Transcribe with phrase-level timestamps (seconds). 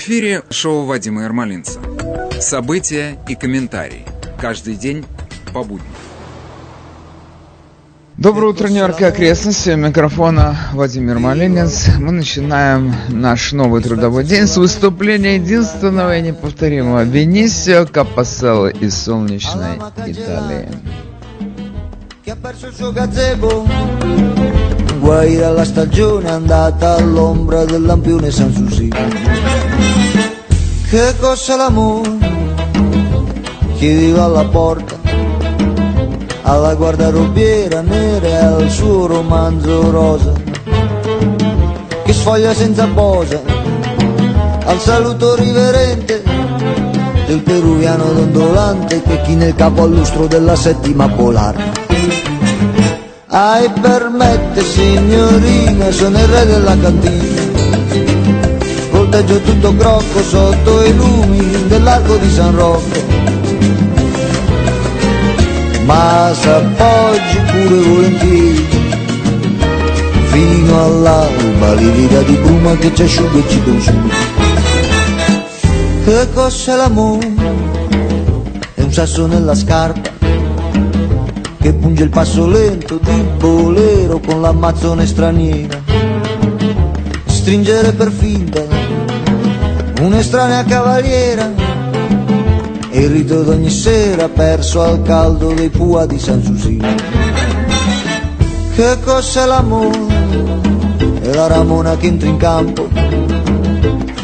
[0.00, 1.78] В эфире шоу Вадима Ермолинца.
[2.40, 4.06] События и комментарии.
[4.40, 5.04] Каждый день
[5.52, 5.92] по будням.
[8.16, 9.68] Доброе утро, Нью-Йорк и окрестности.
[9.68, 11.88] Микрофона Владимир Малинец.
[11.98, 19.76] Мы начинаем наш новый трудовой день с выступления единственного и неповторимого Бенисио Капаселло из солнечной
[20.06, 20.66] Италии.
[25.00, 29.69] Guai dalla stagione andata all'ombra del lampione San Susi.
[30.90, 32.18] Che cos'è l'amore?
[33.76, 34.98] Chiedeva alla porta
[36.42, 40.32] alla guardarobiera nera e al suo romanzo rosa.
[42.02, 43.40] Che sfoglia senza posa
[44.64, 46.24] al saluto riverente
[47.28, 51.70] del peruviano dondolante che china il capo al lustro della settima polare
[53.28, 57.39] Ai permette signorina sono il re della cantina
[59.10, 63.04] volteggio tutto crocco sotto i lumi dell'arco di San Rocco
[65.84, 68.68] ma s'appoggi pure volentieri
[70.26, 74.14] fino all'alba livida di bruma che ci asciuga e ci consuma
[76.04, 77.34] che cos'è l'amore?
[78.74, 80.08] è un sasso nella scarpa
[81.60, 85.82] che punge il passo lento di bolero con l'ammazzone straniera
[87.26, 88.89] stringere per finta
[90.00, 91.50] un'estranea cavaliera
[92.90, 96.88] e il rito d'ogni sera perso al caldo dei pua di San Susino.
[98.74, 99.98] Che cos'è l'amore?
[101.20, 102.88] È la ramona che entra in campo,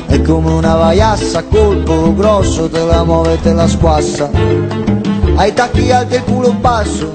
[0.07, 4.31] è come una vaiassa, colpo grosso, te la muove e te la squassa.
[5.35, 7.13] Ai tacchi alti e culo basso,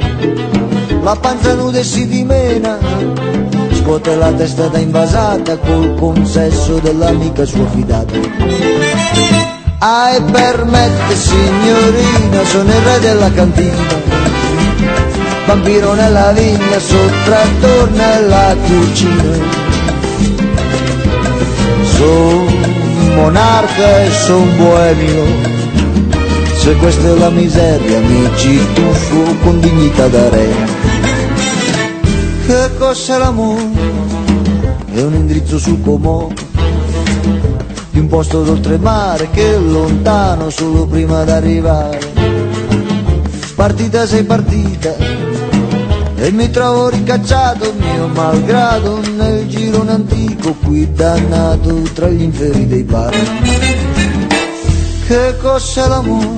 [1.02, 2.78] la panza nuda e si dimena,
[3.82, 8.14] scuote la testa da invasata col consesso dell'amica sua fidata.
[9.80, 14.00] Ai permette signorina, sono il re della cantina.
[15.48, 19.60] Vampiro nella vigna, sottrattor nella cucina.
[21.84, 22.46] Son
[23.16, 25.26] monarca e son boemio.
[26.54, 30.71] Se questa è la miseria mi ci tuffo con dignità da re
[32.82, 33.70] Cos'è l'amore?
[34.92, 36.28] È un indirizzo sul comò
[37.92, 42.00] di un posto d'oltremare che è lontano solo prima d'arrivare.
[43.54, 44.96] Partita sei partita
[46.16, 52.84] e mi trovo ricacciato mio malgrado nel girone antico qui dannato tra gli inferi dei
[52.84, 53.16] bar.
[55.06, 56.30] Che cos'è l'amore?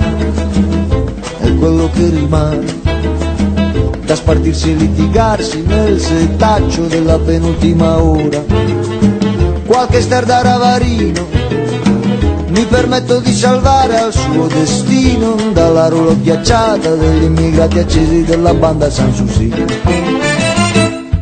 [1.39, 2.82] È quello che rimane
[4.05, 8.43] da spartirsi e litigarsi nel setaccio della penultima ora.
[9.65, 11.27] Qualche star da ravarino
[12.49, 18.89] mi permetto di salvare al suo destino dalla ruolo ghiacciata degli immigrati accesi della banda
[18.91, 19.51] San Susi.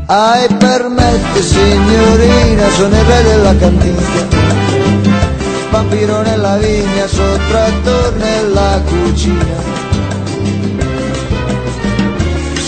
[0.08, 4.02] Ah, e permette signorina, sono il re della cantina,
[5.69, 9.91] vampiro nella vigna, sottrattor nella cucina.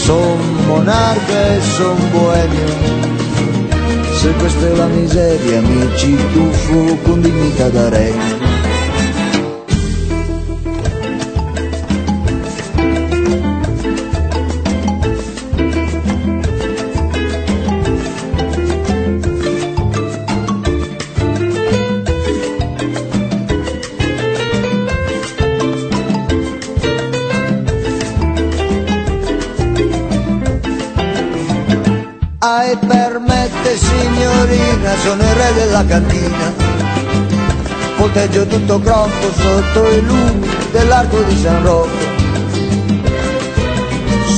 [0.06, 0.38] Son
[0.68, 2.68] monarca e son boemio,
[4.19, 8.53] se questa è la miseria mi ci tuffo con dignità da re.
[34.82, 36.52] signorina, sono il re della cantina.
[37.96, 42.17] Poteggio tutto crocco sotto i lumi dell'arco di San Rocco.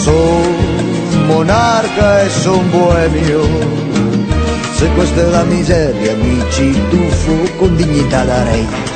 [0.02, 3.48] Son monarca e son boemio.
[4.74, 8.88] Se questa è la miseria mi ci tuffo con dignità da re.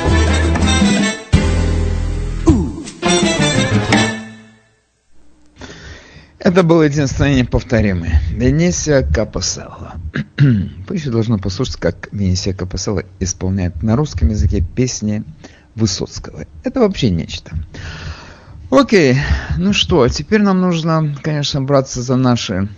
[6.39, 8.11] Это был единственный неповторимый.
[8.29, 9.95] Венесия Капоселло.
[10.90, 15.22] Вы еще должны послушать, как Венесия Капоселло исполняет на русском языке песни
[15.76, 16.46] Высоцкого.
[16.64, 17.56] Это вообще нечто.
[18.72, 19.16] Окей,
[19.56, 22.68] ну что, теперь нам нужно, конечно, браться за наши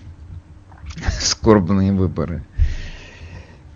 [1.23, 2.45] скорбные выборы.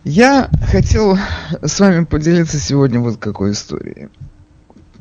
[0.05, 1.17] Я хотел
[1.62, 4.11] с вами поделиться сегодня вот какой историей.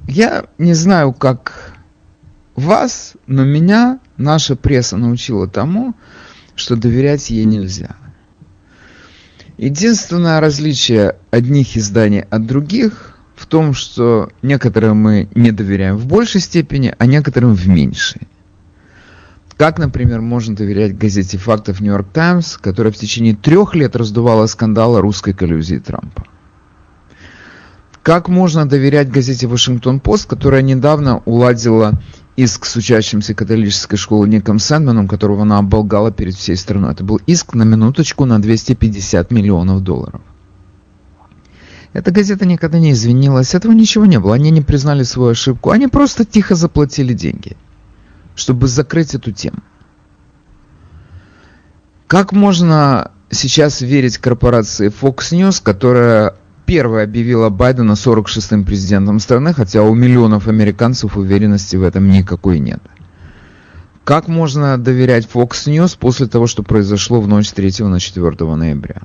[0.07, 1.73] Я не знаю, как
[2.55, 5.93] вас, но меня наша пресса научила тому,
[6.55, 7.97] что доверять ей нельзя.
[9.57, 16.41] Единственное различие одних изданий от других в том, что некоторым мы не доверяем в большей
[16.41, 18.21] степени, а некоторым в меньшей.
[19.57, 24.97] Как, например, можно доверять газете фактов «Нью-Йорк Таймс», которая в течение трех лет раздувала скандал
[24.97, 26.25] о русской коллюзии Трампа?
[28.03, 31.93] Как можно доверять газете «Вашингтон-Пост», которая недавно уладила
[32.35, 36.91] иск с учащимся католической школы Ником Сэндманом, которого она оболгала перед всей страной?
[36.91, 40.21] Это был иск на минуточку на 250 миллионов долларов.
[41.93, 44.35] Эта газета никогда не извинилась, этого ничего не было.
[44.35, 47.55] Они не признали свою ошибку, они просто тихо заплатили деньги
[48.35, 49.59] чтобы закрыть эту тему.
[52.07, 59.83] Как можно сейчас верить корпорации Fox News, которая первая объявила Байдена 46-м президентом страны, хотя
[59.83, 62.81] у миллионов американцев уверенности в этом никакой нет?
[64.03, 68.55] Как можно доверять Fox News после того, что произошло в ночь с 3 на 4
[68.55, 69.01] ноября?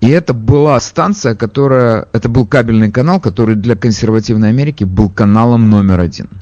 [0.00, 5.70] И это была станция, которая, это был кабельный канал, который для консервативной Америки был каналом
[5.70, 6.28] номер один–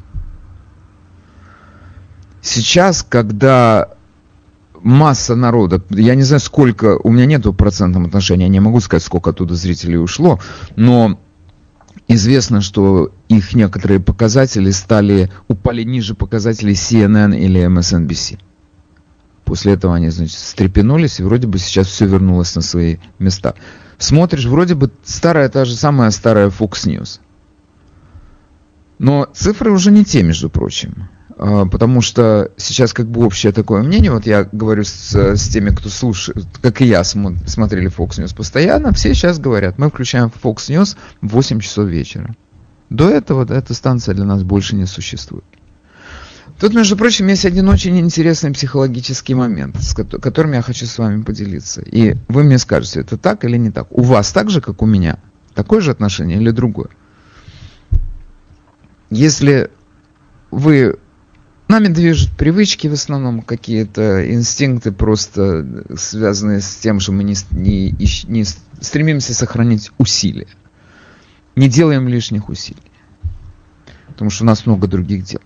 [2.44, 3.88] Сейчас, когда
[4.84, 9.02] масса народа, я не знаю сколько, у меня нету процентном отношения, я не могу сказать,
[9.02, 10.40] сколько оттуда зрителей ушло,
[10.76, 11.18] но
[12.06, 18.38] известно, что их некоторые показатели стали, упали ниже показателей CNN или MSNBC.
[19.44, 23.54] После этого они, значит, встрепенулись, и вроде бы сейчас все вернулось на свои места.
[23.98, 27.20] Смотришь, вроде бы старая, та же самая старая Fox News.
[28.98, 31.08] Но цифры уже не те, между прочим.
[31.36, 35.70] А, потому что сейчас как бы общее такое мнение, вот я говорю с, с теми,
[35.70, 40.68] кто слушает, как и я, смотрели Fox News постоянно, все сейчас говорят, мы включаем Fox
[40.68, 42.34] News в 8 часов вечера.
[42.90, 45.44] До этого эта станция для нас больше не существует.
[46.60, 51.22] Тут, между прочим, есть один очень интересный психологический момент, с которым я хочу с вами
[51.22, 51.82] поделиться.
[51.82, 53.88] И вы мне скажете, это так или не так.
[53.90, 55.18] У вас так же, как у меня?
[55.54, 56.90] Такое же отношение или другое?
[59.10, 59.70] Если
[60.52, 60.98] вы
[61.68, 67.94] Нами движут привычки в основном, какие-то инстинкты просто связанные с тем, что мы не, не,
[68.28, 68.44] не
[68.80, 70.48] стремимся сохранить усилия.
[71.56, 72.82] Не делаем лишних усилий.
[74.08, 75.40] Потому что у нас много других дел.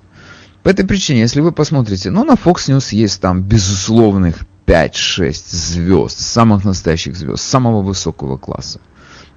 [0.65, 6.19] По этой причине, если вы посмотрите, ну на Fox News есть там безусловных 5-6 звезд,
[6.19, 8.81] самых настоящих звезд, самого высокого класса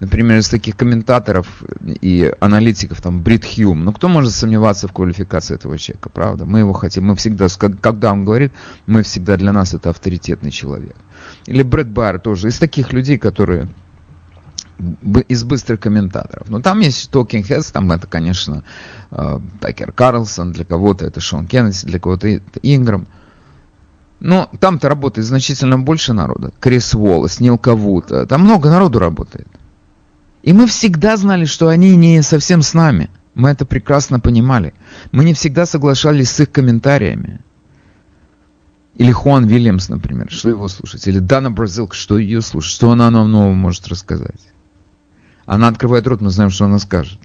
[0.02, 1.64] например, из таких комментаторов
[2.02, 6.46] и аналитиков, там, Брит Хьюм, ну, кто может сомневаться в квалификации этого человека, правда?
[6.46, 7.48] Мы его хотим, мы всегда,
[7.80, 8.52] когда он говорит,
[8.88, 10.96] мы всегда для нас это авторитетный человек.
[11.46, 13.70] Или Брэд Байер тоже, из таких людей, которые
[15.28, 16.50] из быстрых комментаторов.
[16.50, 18.64] Но там есть Talking Heads, там это, конечно,
[19.12, 23.06] э, Такер Карлсон, для кого-то это Шон Кеннеди, для кого-то Инграм.
[24.20, 26.52] Но там-то работает значительно больше народа.
[26.60, 29.48] Крис Уоллес, Нил Кавута, там много народу работает.
[30.44, 33.10] И мы всегда знали, что они не совсем с нами.
[33.34, 34.74] Мы это прекрасно понимали.
[35.12, 37.42] Мы не всегда соглашались с их комментариями.
[38.96, 41.08] Или Хуан Вильямс, например, что его слушать?
[41.08, 42.74] Или Дана Бразилка, что ее слушать?
[42.74, 44.42] Что она нам нового может рассказать?
[45.46, 47.20] Она открывает рот, мы знаем, что она скажет.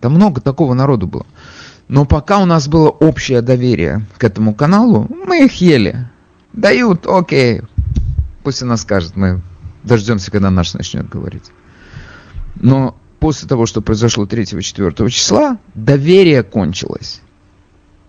[0.00, 1.26] Там много такого народу было.
[1.88, 6.08] Но пока у нас было общее доверие к этому каналу, мы их ели.
[6.52, 7.62] Дают, окей.
[8.44, 9.42] Пусть она скажет, мы
[9.82, 11.50] дождемся, когда наш начнет говорить.
[12.60, 17.20] Но после того, что произошло 3-4 числа, доверие кончилось.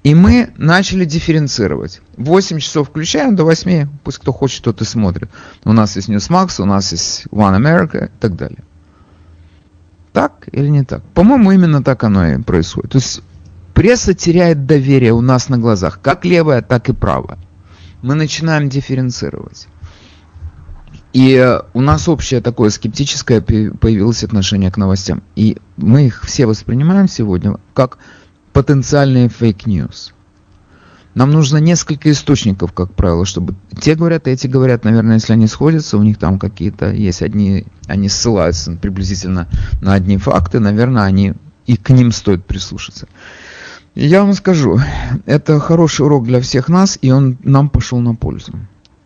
[0.04, 2.02] И мы начали дифференцировать.
[2.18, 5.30] 8 часов включаем, до 8, пусть кто хочет, тот и смотрит.
[5.66, 8.64] У нас есть Newsmax, у нас есть One America и так далее.
[10.14, 11.04] Так или не так?
[11.14, 12.92] По-моему, именно так оно и происходит.
[12.92, 13.22] То есть
[13.74, 17.38] пресса теряет доверие у нас на глазах, как левая, так и правая.
[18.02, 19.68] Мы начинаем дифференцировать.
[21.14, 25.24] И э, у нас общее такое скептическое появилось отношение к новостям.
[25.36, 27.98] И мы их все воспринимаем сегодня как
[28.54, 30.14] потенциальные fake news.
[31.16, 35.98] Нам нужно несколько источников, как правило, чтобы те говорят, эти говорят, наверное, если они сходятся,
[35.98, 39.48] у них там какие-то есть одни, они ссылаются приблизительно
[39.82, 41.34] на одни факты, наверное, они
[41.66, 43.08] и к ним стоит прислушаться.
[43.96, 44.80] Я вам скажу,
[45.26, 48.54] это хороший урок для всех нас, и он нам пошел на пользу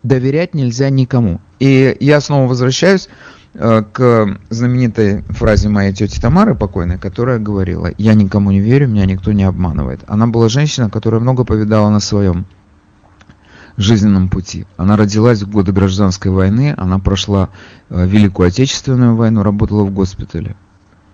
[0.04, 1.40] доверять нельзя никому.
[1.58, 3.08] И я снова возвращаюсь
[3.54, 9.06] э, к знаменитой фразе моей тети Тамары покойной, которая говорила, я никому не верю, меня
[9.06, 10.04] никто не обманывает.
[10.06, 12.46] Она была женщина, которая много повидала на своем
[13.76, 14.66] жизненном пути.
[14.76, 17.48] Она родилась в годы гражданской войны, она прошла
[17.88, 20.54] э, Великую Отечественную войну, работала в госпитале.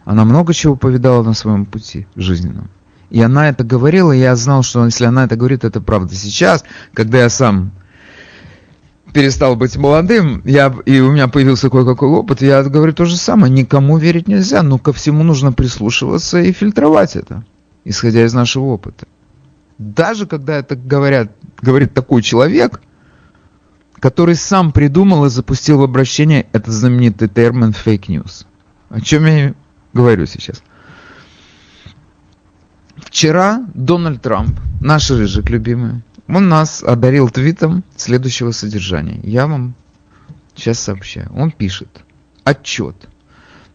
[0.04, 2.68] Она много чего повидала на своем пути жизненном.
[3.10, 6.14] И она это говорила, и я знал, что если она это говорит, это правда.
[6.14, 7.72] Сейчас, когда я сам
[9.12, 13.52] перестал быть молодым, я, и у меня появился кое-какой опыт, я говорю то же самое.
[13.52, 17.44] Никому верить нельзя, но ко всему нужно прислушиваться и фильтровать это,
[17.84, 19.06] исходя из нашего опыта.
[19.78, 22.80] Даже когда это говорят, говорит такой человек,
[23.98, 28.46] который сам придумал и запустил в обращение этот знаменитый термин fake news.
[28.88, 29.54] О чем я
[29.92, 30.62] говорю сейчас?
[32.96, 36.02] Вчера Дональд Трамп, наш рыжик любимый,
[36.34, 39.20] он нас одарил твитом следующего содержания.
[39.22, 39.74] Я вам
[40.54, 41.30] сейчас сообщаю.
[41.34, 42.04] Он пишет.
[42.44, 43.08] Отчет.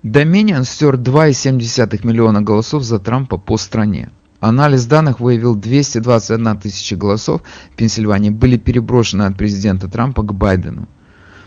[0.03, 4.11] Dominion стер 2,7 миллиона голосов за Трампа по стране.
[4.39, 10.87] Анализ данных выявил 221 тысяча голосов в Пенсильвании были переброшены от президента Трампа к Байдену.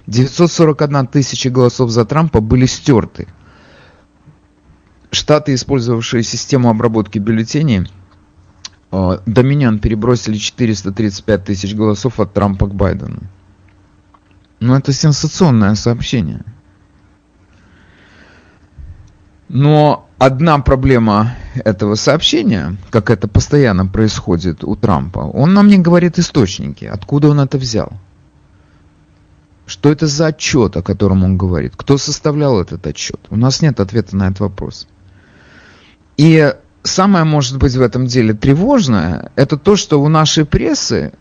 [0.09, 3.29] 941 тысяча голосов за Трампа были стерты.
[5.11, 7.87] Штаты, использовавшие систему обработки бюллетеней,
[8.93, 13.21] э, Доминион перебросили 435 тысяч голосов от Трампа к Байдену.
[14.61, 16.43] Ну, это сенсационное сообщение.
[19.49, 26.19] Но одна проблема этого сообщения, как это постоянно происходит у Трампа, он нам не говорит
[26.19, 27.93] источники, откуда он это взял.
[29.67, 31.75] Что это за отчет, о котором он говорит?
[31.77, 33.21] Кто составлял этот отчет?
[33.31, 34.89] У нас нет ответа на этот вопрос.
[36.17, 41.13] И самое, может быть, в этом деле тревожное, это то, что у нашей прессы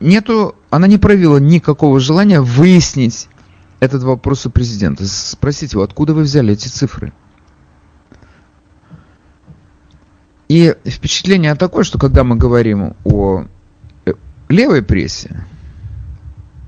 [0.00, 3.28] нету, она не проявила никакого желания выяснить
[3.80, 5.06] этот вопрос у президента.
[5.06, 7.12] Спросите его, откуда вы взяли эти цифры?
[10.48, 13.44] И впечатление такое, что когда мы говорим о
[14.04, 14.12] э,
[14.48, 15.46] левой прессе,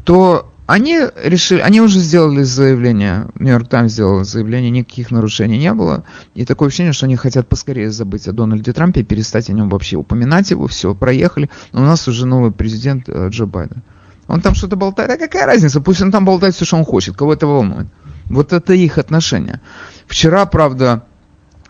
[0.04, 6.04] то они решили, они уже сделали заявление, Нью-Йорк Таймс сделал заявление, никаких нарушений не было.
[6.34, 9.68] И такое ощущение, что они хотят поскорее забыть о Дональде Трампе и перестать о нем
[9.68, 10.66] вообще упоминать его.
[10.66, 11.50] Все, проехали.
[11.72, 13.82] Но у нас уже новый президент э, Джо Байден.
[14.26, 15.82] Он там что-то болтает, а какая разница?
[15.82, 17.88] Пусть он там болтает все, что он хочет, кого это волнует.
[18.26, 19.60] Вот это их отношения.
[20.06, 21.04] Вчера, правда,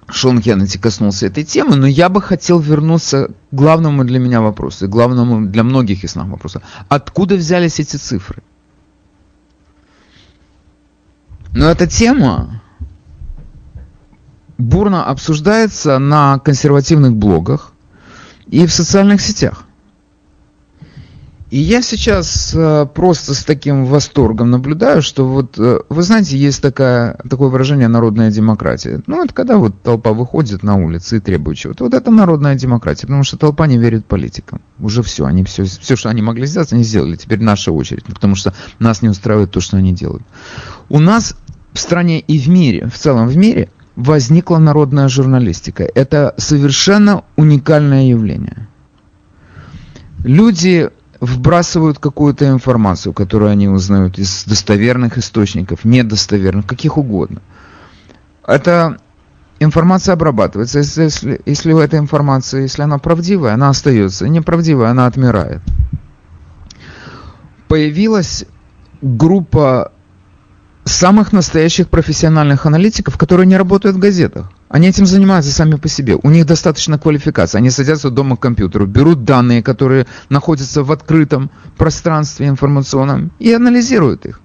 [0.09, 4.85] Шон Кеннеди коснулся этой темы, но я бы хотел вернуться к главному для меня вопросу,
[4.85, 6.63] и главному для многих из нас вопросу.
[6.89, 8.43] Откуда взялись эти цифры?
[11.55, 12.63] Но эта тема
[14.59, 17.73] бурно обсуждается на консервативных блогах
[18.49, 19.65] и в социальных сетях.
[21.51, 26.61] И я сейчас э, просто с таким восторгом наблюдаю, что вот, э, вы знаете, есть
[26.61, 29.03] такая, такое выражение народная демократия.
[29.07, 31.85] Ну, это когда вот толпа выходит на улицы и требует чего-то.
[31.85, 34.63] Вот это народная демократия, потому что толпа не верит политикам.
[34.81, 37.15] Уже все, они все, все, что они могли сделать, они сделали.
[37.15, 40.25] Теперь наша очередь, потому что нас не устраивает то, что они делают.
[40.89, 41.37] У нас
[41.75, 45.87] в стране и в мире, в целом в мире, возникла народная журналистика.
[45.95, 48.69] Это совершенно уникальное явление.
[50.23, 50.90] Люди
[51.21, 57.43] вбрасывают какую-то информацию, которую они узнают из достоверных источников, недостоверных, каких угодно.
[58.47, 58.99] Эта
[59.59, 60.78] информация обрабатывается.
[60.78, 64.28] Если, если, если эта информация, если она правдивая, она остается.
[64.28, 65.61] Неправдивая, она отмирает.
[67.69, 68.45] Появилась
[69.02, 69.93] группа
[70.85, 74.50] самых настоящих профессиональных аналитиков, которые не работают в газетах.
[74.69, 76.17] Они этим занимаются сами по себе.
[76.23, 77.59] У них достаточно квалификации.
[77.59, 84.26] Они садятся дома к компьютеру, берут данные, которые находятся в открытом пространстве информационном, и анализируют
[84.26, 84.41] их.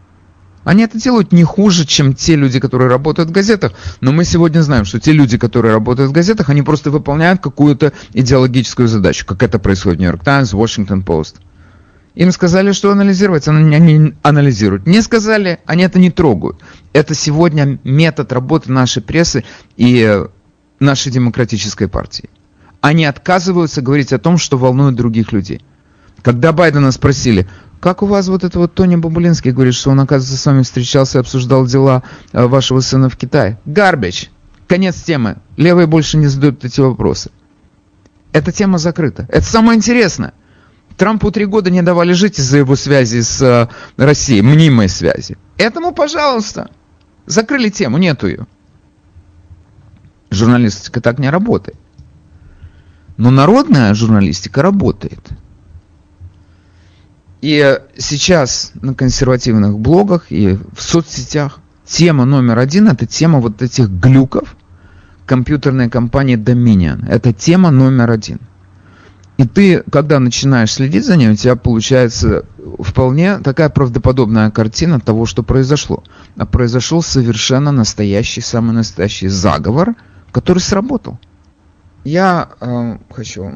[0.63, 3.71] Они это делают не хуже, чем те люди, которые работают в газетах.
[4.01, 7.93] Но мы сегодня знаем, что те люди, которые работают в газетах, они просто выполняют какую-то
[8.13, 11.35] идеологическую задачу, как это происходит в Нью-Йорк Таймс, Washington Post.
[12.19, 14.85] Им сказали, что анализировать, они анализируют.
[14.85, 16.59] Не сказали, они это не трогают.
[16.91, 19.45] Это сегодня метод работы нашей прессы
[19.77, 20.25] и
[20.81, 22.29] нашей демократической партии.
[22.81, 25.63] Они отказываются говорить о том, что волнует других людей.
[26.21, 27.47] Когда Байдена спросили,
[27.79, 31.19] как у вас вот это вот Тони Бабулинский говорит, что он, оказывается, с вами встречался
[31.19, 33.61] и обсуждал дела э, вашего сына в Китае?
[33.63, 34.29] Гарбич.
[34.67, 35.37] Конец темы.
[35.55, 37.31] Левые больше не задают эти вопросы.
[38.33, 39.25] Эта тема закрыта.
[39.29, 40.33] Это самое интересное.
[40.99, 45.37] Трампу три года не давали жить из-за его связи с э, Россией, мнимой связи.
[45.55, 46.71] Этому, пожалуйста,
[47.25, 48.47] закрыли тему, нету ее.
[50.29, 51.77] Журналистика так не работает.
[53.15, 55.25] Но народная журналистика работает.
[57.39, 63.89] И сейчас на консервативных блогах и в соцсетях тема номер один– это тема вот этих
[63.89, 64.57] глюков
[65.25, 67.07] компьютерной компании Dominion.
[67.07, 68.39] Это тема номер один.
[69.39, 72.45] И ты, когда начинаешь следить за ней, у тебя получается
[72.79, 76.03] вполне такая правдоподобная картина того, что произошло.
[76.35, 79.95] А произошел совершенно настоящий, самый настоящий заговор,
[80.33, 81.19] который сработал.
[82.03, 83.53] Я э, хочу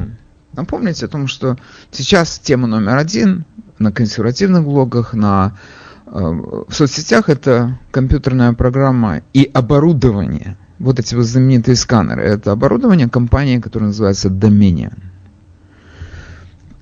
[0.53, 1.57] напомнить о том, что
[1.91, 3.43] сейчас тема номер один
[3.77, 5.57] на консервативных блогах, на,
[6.05, 10.55] э, в соцсетях это компьютерная программа и оборудование.
[10.79, 12.23] Вот эти вот знаменитые сканеры.
[12.23, 15.12] Это оборудование компании, которая называется Dominion.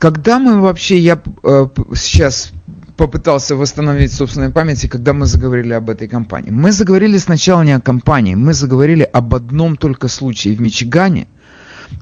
[0.02, 2.54] Когда мы вообще, я э, сейчас
[2.98, 6.50] попытался восстановить собственной памяти, когда мы заговорили об этой компании.
[6.50, 11.28] Мы заговорили сначала не о компании, мы заговорили об одном только случае в Мичигане,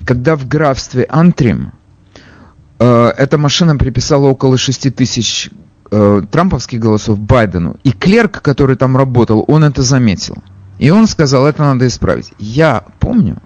[0.06, 1.74] когда в графстве Антрим
[2.80, 5.50] э, эта машина приписала около 6 тысяч
[5.92, 7.76] э, трамповских голосов Байдену.
[7.84, 10.38] И клерк, который там работал, он это заметил.
[10.78, 12.32] И он сказал, это надо исправить.
[12.40, 13.42] Я помню,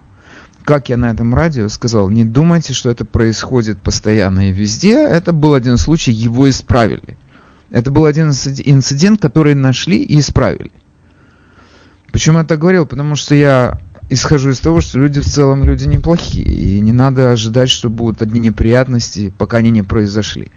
[0.64, 4.94] как я на этом радио сказал, не думайте, что это происходит постоянно и везде.
[4.94, 7.18] Это был один случай, его исправили.
[7.70, 10.72] Это был один инцидент, который нашли и исправили.
[12.12, 12.86] Почему я так говорил?
[12.86, 17.32] Потому что я исхожу из того, что люди в целом люди неплохие, и не надо
[17.32, 20.50] ожидать, что будут одни неприятности, пока они не произошли.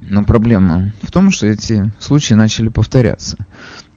[0.00, 3.36] Но проблема в том, что эти случаи начали повторяться.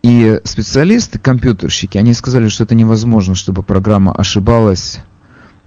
[0.03, 4.99] И специалисты, компьютерщики, они сказали, что это невозможно, чтобы программа ошибалась,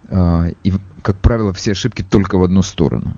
[0.08, 3.16] э, и, как правило, все ошибки только в одну сторону.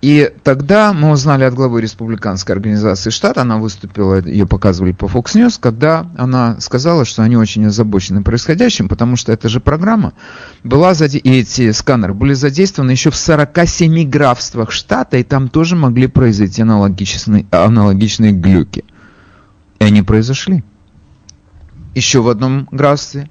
[0.00, 5.34] И тогда мы узнали от главы республиканской организации штата, она выступила, ее показывали по Fox
[5.34, 10.12] News, когда она сказала, что они очень озабочены происходящим, потому что эта же программа
[10.62, 11.18] была, заде...
[11.18, 16.60] и эти сканеры были задействованы еще в 47 графствах штата, и там тоже могли произойти
[16.62, 18.84] аналогичные, аналогичные глюки.
[19.84, 20.64] И они произошли.
[21.94, 23.28] Еще в одном графстве,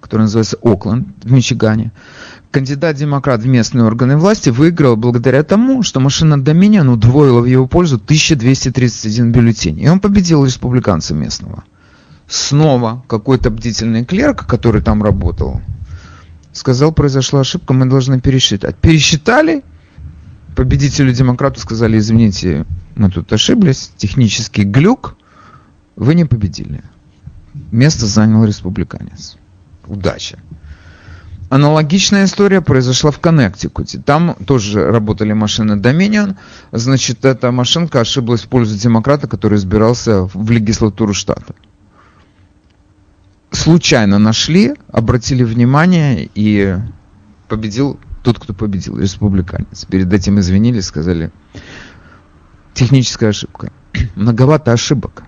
[0.00, 1.92] которое называется Окленд в Мичигане,
[2.50, 7.94] кандидат-демократ в местные органы власти выиграл благодаря тому, что машина Доминион удвоила в его пользу
[7.94, 9.80] 1231 бюллетень.
[9.80, 11.62] И он победил республиканца местного.
[12.26, 15.60] Снова какой-то бдительный клерк, который там работал,
[16.52, 18.74] сказал, произошла ошибка, мы должны пересчитать.
[18.78, 19.62] Пересчитали,
[20.56, 25.14] победителю демократу сказали, извините, мы тут ошиблись, технический глюк,
[25.96, 26.82] вы не победили.
[27.70, 29.36] Место занял республиканец.
[29.86, 30.38] Удача.
[31.50, 34.00] Аналогичная история произошла в Коннектикуте.
[34.04, 36.36] Там тоже работали машины Dominion.
[36.72, 41.54] Значит, эта машинка ошиблась в пользу демократа, который избирался в легислатуру штата.
[43.52, 46.76] Случайно нашли, обратили внимание и
[47.48, 49.84] победил тот, кто победил, республиканец.
[49.84, 51.30] Перед этим извинились, сказали,
[52.72, 53.70] техническая ошибка.
[54.16, 55.22] Многовато ошибок.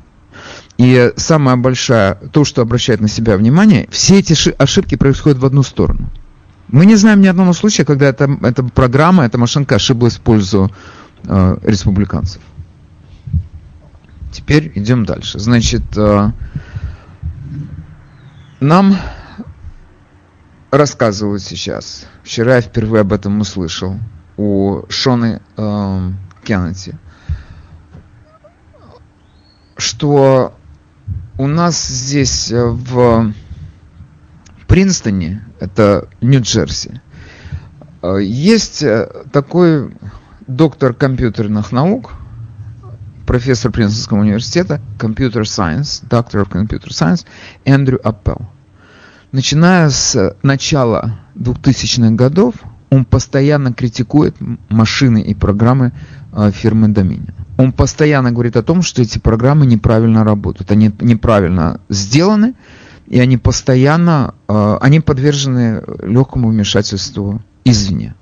[0.78, 5.62] И самая большая, то, что обращает на себя внимание, все эти ошибки происходят в одну
[5.62, 6.10] сторону.
[6.68, 10.70] Мы не знаем ни одного случая, когда эта, эта программа, эта машинка ошиблась в пользу
[11.24, 12.42] э, республиканцев.
[14.32, 15.38] Теперь идем дальше.
[15.38, 16.30] Значит, э,
[18.60, 18.98] нам
[20.70, 23.98] рассказывают сейчас, вчера я впервые об этом услышал,
[24.36, 26.10] у Шоны э,
[26.44, 26.98] Кеннеди,
[29.78, 30.54] что
[31.38, 33.32] у нас здесь э, в
[34.66, 37.00] Принстоне, это Нью-Джерси,
[38.02, 39.94] э, есть э, такой
[40.46, 42.12] доктор компьютерных наук,
[43.26, 47.26] профессор Принстонского университета, Computer Science, доктор of Computer
[47.64, 48.42] Эндрю Аппел.
[49.32, 52.54] Начиная с начала 2000-х годов,
[52.88, 54.36] он постоянно критикует
[54.68, 55.92] машины и программы
[56.52, 62.54] фирмы Dominion он постоянно говорит о том, что эти программы неправильно работают, они неправильно сделаны,
[63.06, 68.14] и они постоянно, э, они подвержены легкому вмешательству извне.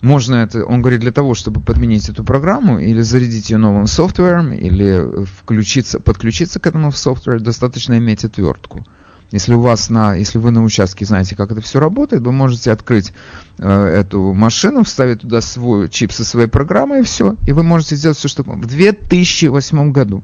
[0.00, 4.52] Можно это, он говорит, для того, чтобы подменить эту программу или зарядить ее новым софтвером,
[4.52, 8.86] или включиться, подключиться к этому софтверу, достаточно иметь отвертку.
[9.30, 12.72] Если у вас на, если вы на участке знаете, как это все работает, вы можете
[12.72, 13.12] открыть
[13.58, 17.96] э, эту машину, вставить туда свой чип со своей программой и все, и вы можете
[17.96, 20.22] сделать все, что В 2008 году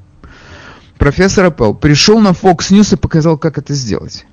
[0.97, 4.27] профессор Apple пришел на Fox News и показал, как это сделать.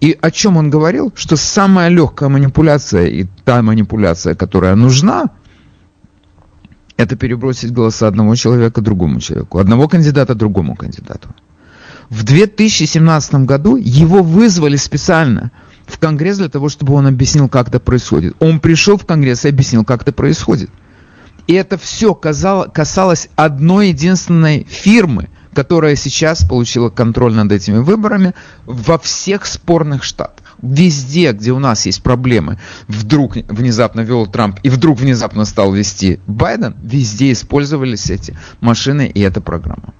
[0.00, 1.12] И о чем он говорил?
[1.14, 5.30] Что самая легкая манипуляция и та манипуляция, которая нужна,
[6.96, 11.28] это перебросить голоса одного человека другому человеку, одного кандидата другому кандидату.
[12.10, 15.50] В 2017 году его вызвали специально
[15.86, 18.36] в Конгресс для того, чтобы он объяснил, как это происходит.
[18.38, 20.70] Он пришел в Конгресс и объяснил, как это происходит.
[21.46, 28.34] И это все касалось одной единственной фирмы, которая сейчас получила контроль над этими выборами
[28.66, 30.44] во всех спорных штатах.
[30.60, 36.18] Везде, где у нас есть проблемы, вдруг внезапно вел Трамп и вдруг внезапно стал вести
[36.26, 39.94] Байден, везде использовались эти машины и эта программа.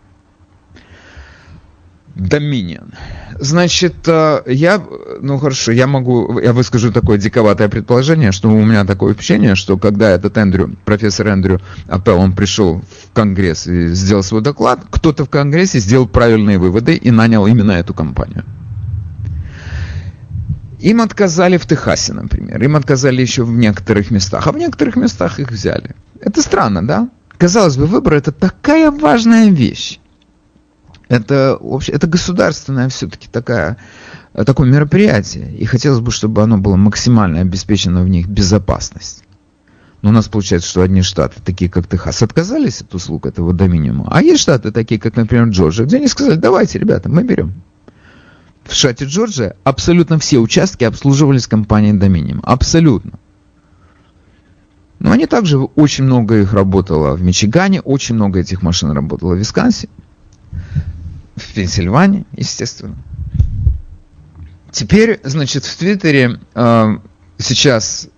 [2.17, 2.95] Dominion.
[3.39, 4.83] Значит, э, я,
[5.21, 9.77] ну хорошо, я могу, я выскажу такое диковатое предположение, что у меня такое впечатление, что
[9.77, 15.27] когда этот Эндрю, профессор Эндрю Аппел, он пришел в Конгресс и сделал свой доклад, кто-то
[15.27, 18.45] в Конгрессе сделал правильные выводы и нанял именно эту компанию.
[20.81, 25.39] Им отказали в Техасе, например, им отказали еще в некоторых местах, а в некоторых местах
[25.39, 25.95] их взяли.
[26.21, 27.11] Это странно, да?
[27.37, 30.01] Казалось бы, выбор это такая важная вещь
[31.09, 33.77] это, вообще, это государственное все-таки такая,
[34.35, 35.55] такое мероприятие.
[35.57, 39.23] И хотелось бы, чтобы оно было максимально обеспечено в них безопасность.
[40.03, 44.07] Но у нас получается, что одни штаты, такие как Техас, отказались от услуг этого доминиума.
[44.11, 47.55] А есть штаты, такие как, например, Джорджия, где они сказали, давайте, ребята, мы берем.
[48.65, 52.41] В штате Джорджия абсолютно все участки обслуживались компанией Доминиум.
[52.43, 53.13] Абсолютно.
[54.99, 59.39] Но они также, очень много их работало в Мичигане, очень много этих машин работало в
[59.39, 59.93] Висконсине
[61.37, 62.97] в Пенсильвании, естественно.
[64.73, 66.99] Теперь, значит, в Твиттере э,
[67.39, 68.09] сейчас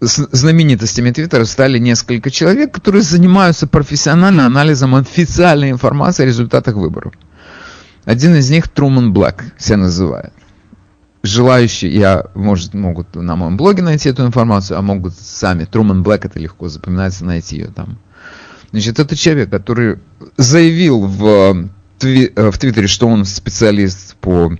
[0.00, 7.14] знаменитостями Твиттера стали несколько человек, которые занимаются профессиональным анализом официальной информации о результатах выборов.
[8.04, 10.32] Один из них Труман Блэк себя называет.
[11.24, 15.64] Желающие, я, может, могут на моем блоге найти эту информацию, а могут сами.
[15.64, 17.98] Труман Блэк, это легко запоминается, найти ее там.
[18.70, 19.98] Значит, это человек, который
[20.36, 21.68] заявил в
[22.00, 24.52] Э, в Твиттере, что он специалист по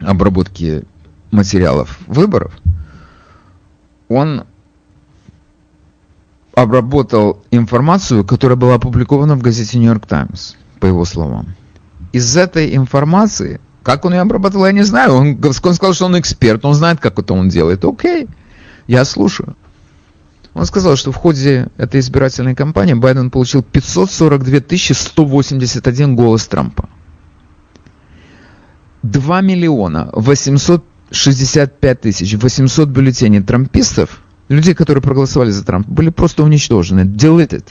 [0.00, 0.84] обработке
[1.30, 2.52] материалов выборов,
[4.08, 4.44] он
[6.54, 11.54] обработал информацию, которая была опубликована в газете Нью-Йорк Таймс, по его словам.
[12.12, 15.12] Из этой информации, как он ее обработал, я не знаю.
[15.12, 17.84] Он, он сказал, что он эксперт, он знает, как это он делает.
[17.84, 18.26] Окей,
[18.86, 19.56] я слушаю.
[20.58, 26.88] Он сказал, что в ходе этой избирательной кампании Байден получил 542 181 голос Трампа.
[29.04, 37.02] 2 миллиона 865 тысяч 800 бюллетеней трампистов, людей, которые проголосовали за Трампа, были просто уничтожены,
[37.02, 37.66] deleted.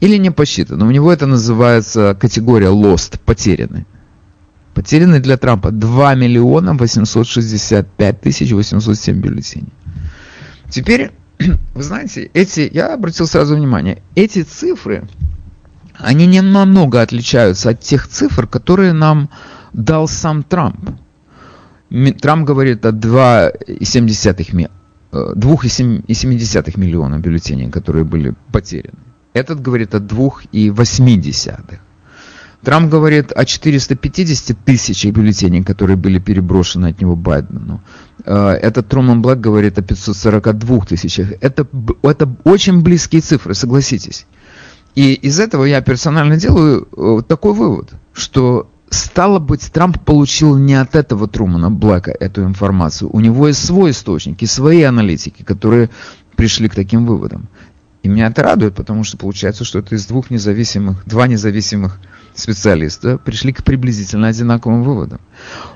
[0.00, 0.84] Или не посчитаны.
[0.86, 3.86] У него это называется категория lost, потеряны.
[4.74, 9.72] Потеряны для Трампа 2 миллиона 865 тысяч 807 бюллетеней.
[10.68, 11.12] Теперь
[11.74, 15.08] вы знаете, эти, я обратил сразу внимание, эти цифры,
[15.98, 19.30] они не намного отличаются от тех цифр, которые нам
[19.72, 20.90] дал сам Трамп.
[22.20, 24.70] Трамп говорит о 2,7
[25.12, 28.98] 2,7 э, миллиона бюллетеней, которые были потеряны.
[29.32, 31.78] Этот говорит о 2,8.
[32.62, 37.80] Трамп говорит о 450 тысячах бюллетеней, которые были переброшены от него Байдену.
[38.24, 41.32] Э, этот Труман Блэк говорит о 542 тысячах.
[41.40, 41.66] Это,
[42.02, 44.26] это очень близкие цифры, согласитесь.
[44.94, 50.74] И из этого я персонально делаю э, такой вывод, что стало быть, Трамп получил не
[50.74, 53.10] от этого Трумана Блэка эту информацию.
[53.12, 55.90] У него есть свой источник и свои аналитики, которые
[56.36, 57.48] пришли к таким выводам.
[58.02, 61.98] И меня это радует, потому что получается, что это из двух независимых, два независимых
[62.38, 65.20] специалиста пришли к приблизительно одинаковым выводам.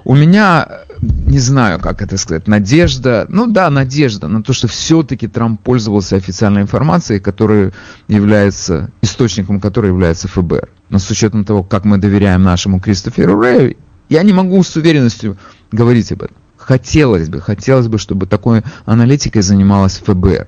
[0.05, 5.29] У меня, не знаю, как это сказать, надежда, ну да, надежда на то, что все-таки
[5.29, 7.73] Трамп пользовался официальной информацией, которая
[8.09, 10.69] является, источником которой является ФБР.
[10.89, 13.77] Но с учетом того, как мы доверяем нашему Кристоферу Рэю,
[14.09, 15.39] я не могу с уверенностью
[15.71, 16.37] говорить об этом.
[16.57, 20.47] Хотелось бы, хотелось бы, чтобы такой аналитикой занималась ФБР.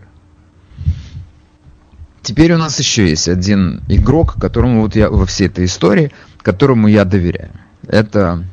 [2.22, 6.87] Теперь у нас еще есть один игрок, которому вот я во всей этой истории, которому
[6.87, 7.50] я доверяю.
[7.88, 8.44] Это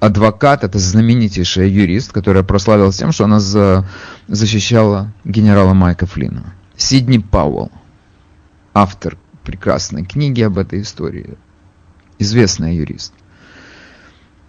[0.00, 3.86] адвокат, это знаменитейшая юрист, которая прославилась тем, что она за,
[4.26, 6.54] защищала генерала Майка Флина.
[6.78, 7.70] Сидни Пауэлл,
[8.72, 11.36] автор прекрасной книги об этой истории,
[12.18, 13.12] известная юрист.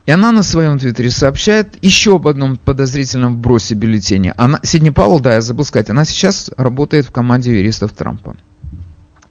[0.06, 4.34] И она на своем твиттере сообщает еще об одном подозрительном вбросе бюллетеня.
[4.38, 8.38] Она, Сидни Пауэлл, да, я забыл сказать, она сейчас работает в команде юристов Трампа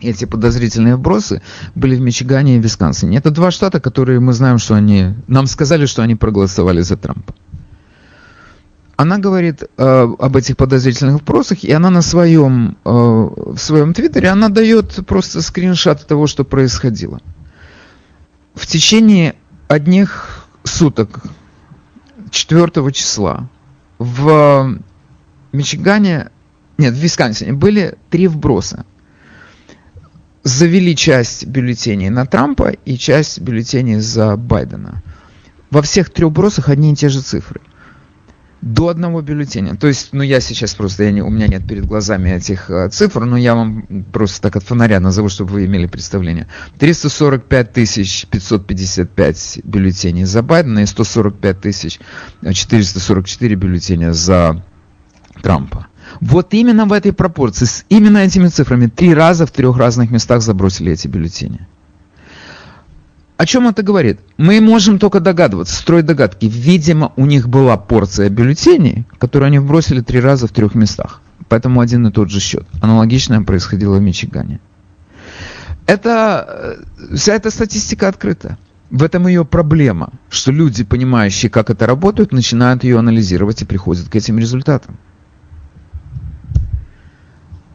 [0.00, 1.42] эти подозрительные вбросы
[1.74, 3.18] были в Мичигане и Висконсине.
[3.18, 5.14] Это два штата, которые мы знаем, что они...
[5.28, 7.34] Нам сказали, что они проголосовали за Трампа.
[8.96, 9.66] Она говорит э,
[10.18, 15.40] об этих подозрительных вопросах, и она на своем, э, в своем твиттере, она дает просто
[15.40, 17.20] скриншот того, что происходило.
[18.54, 19.36] В течение
[19.68, 21.22] одних суток,
[22.30, 23.48] 4 числа,
[23.98, 24.78] в
[25.52, 26.30] Мичигане,
[26.76, 28.84] нет, в Висконсине были три вброса
[30.42, 35.02] завели часть бюллетеней на Трампа и часть бюллетеней за Байдена.
[35.70, 37.60] Во всех трех бросах одни и те же цифры.
[38.62, 39.74] до одного бюллетеня.
[39.76, 42.90] То есть, ну я сейчас просто, я не, у меня нет перед глазами этих э,
[42.90, 46.46] цифр, но я вам просто так от фонаря назову, чтобы вы имели представление.
[46.78, 52.00] 345 тысяч 555 бюллетеней за Байдена и 145 тысяч
[52.42, 54.62] 444 бюллетеня за
[55.42, 55.86] Трампа.
[56.20, 60.42] Вот именно в этой пропорции, с именно этими цифрами, три раза в трех разных местах
[60.42, 61.66] забросили эти бюллетени.
[63.38, 64.20] О чем это говорит?
[64.36, 66.44] Мы можем только догадываться, строить догадки.
[66.44, 71.22] Видимо, у них была порция бюллетеней, которую они бросили три раза в трех местах.
[71.48, 72.66] Поэтому один и тот же счет.
[72.82, 74.60] Аналогичное происходило в Мичигане.
[75.86, 76.76] Это,
[77.10, 78.58] э, вся эта статистика открыта.
[78.90, 84.10] В этом ее проблема, что люди, понимающие, как это работает, начинают ее анализировать и приходят
[84.10, 84.98] к этим результатам.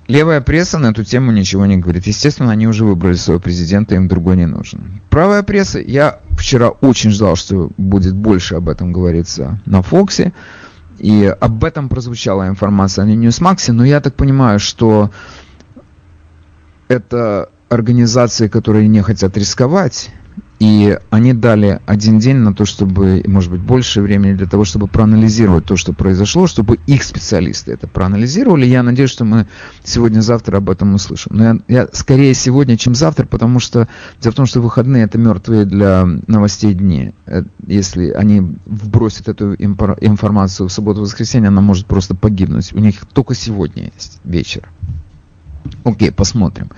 [0.07, 2.05] Левая пресса на эту тему ничего не говорит.
[2.05, 5.01] Естественно, они уже выбрали своего президента, им другой не нужен.
[5.09, 10.33] Правая пресса, я вчера очень ждал, что будет больше об этом говориться на Fox е.
[10.99, 15.11] И об этом прозвучала информация на Newsmax е, но я так понимаю, что
[16.87, 20.11] это организации, которые не хотят рисковать,
[20.59, 24.87] и они дали один день на то, чтобы, может быть, больше времени для того, чтобы
[24.87, 28.65] проанализировать то, что произошло, чтобы их специалисты это проанализировали.
[28.65, 29.47] Я надеюсь, что мы
[29.83, 31.35] сегодня-завтра об этом услышим.
[31.35, 33.89] Но я, я скорее сегодня, чем завтра, потому что
[34.21, 37.13] дело в том, что выходные это мертвые для новостей дни.
[37.25, 42.71] Э, если они вбросят эту информацию в субботу-воскресенье, она может просто погибнуть.
[42.73, 44.69] У них только сегодня есть вечер.
[45.83, 46.69] Окей, посмотрим.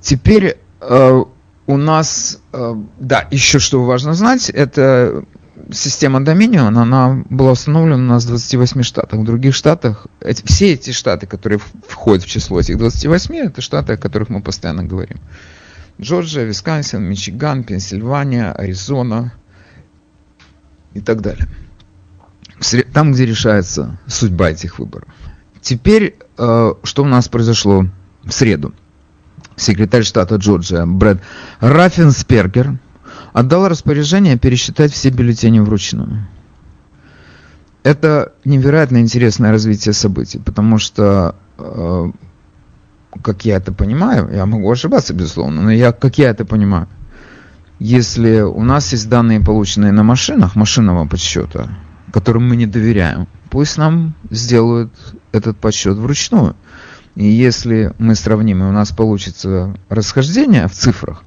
[0.00, 1.24] Теперь э,
[1.66, 5.24] у нас, э, да, еще что важно знать, это
[5.70, 9.20] система Dominion, она была установлена у нас в 28 штатах.
[9.20, 13.94] В других штатах, эти, все эти штаты, которые входят в число этих 28, это штаты,
[13.94, 15.18] о которых мы постоянно говорим.
[16.00, 19.32] Джорджия, Висконсин, Мичиган, Пенсильвания, Аризона
[20.92, 21.48] и так далее.
[22.92, 25.08] Там, где решается судьба этих выборов.
[25.60, 27.86] Теперь, э, что у нас произошло
[28.22, 28.74] в среду?
[29.56, 31.20] Секретарь штата Джорджия Брэд
[31.60, 32.78] Раффенспергер
[33.32, 36.26] отдал распоряжение пересчитать все бюллетени вручную.
[37.82, 42.10] Это невероятно интересное развитие событий, потому что, э,
[43.22, 46.88] как я это понимаю, я могу ошибаться, безусловно, но я, как я это понимаю,
[47.78, 51.76] если у нас есть данные, полученные на машинах, машинного подсчета,
[52.10, 54.92] которым мы не доверяем, пусть нам сделают
[55.32, 56.56] этот подсчет вручную.
[57.16, 61.24] И если мы сравним, и у нас получится расхождение в цифрах,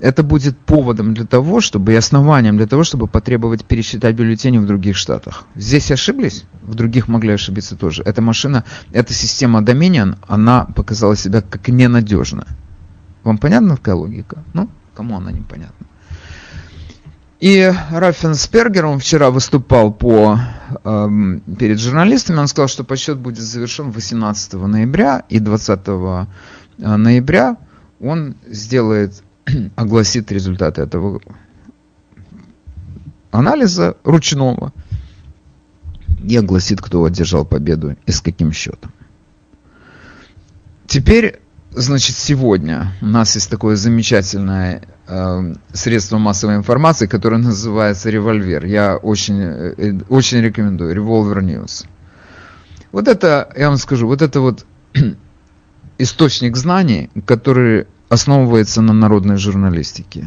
[0.00, 4.66] это будет поводом для того, чтобы и основанием для того, чтобы потребовать пересчитать бюллетени в
[4.66, 5.44] других штатах.
[5.54, 8.02] Здесь ошиблись, в других могли ошибиться тоже.
[8.04, 12.46] Эта машина, эта система Dominion, она показала себя как ненадежная.
[13.22, 14.42] Вам понятна такая логика?
[14.54, 15.86] Ну, кому она непонятна?
[17.40, 20.38] И Раффенспергер, он вчера выступал по,
[20.84, 21.08] э,
[21.58, 26.26] перед журналистами, он сказал, что подсчет будет завершен 18 ноября, и 20 э,
[26.76, 27.56] ноября
[27.98, 29.22] он сделает,
[29.76, 31.22] огласит результаты этого
[33.30, 34.74] анализа ручного
[36.22, 38.92] и огласит, кто одержал победу и с каким счетом.
[40.86, 41.40] Теперь
[41.72, 44.82] Значит, сегодня у нас есть такое замечательное
[45.72, 48.64] средство массовой информации, которое называется револьвер.
[48.64, 50.94] Я очень, э, очень рекомендую.
[50.94, 51.86] Revolver News.
[52.92, 54.66] Вот это, я вам скажу, вот это вот
[55.98, 60.26] источник знаний, который основывается на народной журналистике.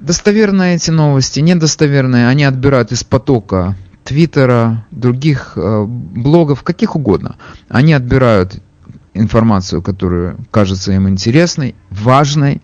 [0.00, 7.36] Достоверные эти новости, недостоверные, они отбирают из потока Твиттера, других э, блогов, каких угодно.
[7.68, 8.60] Они отбирают
[9.14, 12.62] информацию, которая кажется им интересной, важной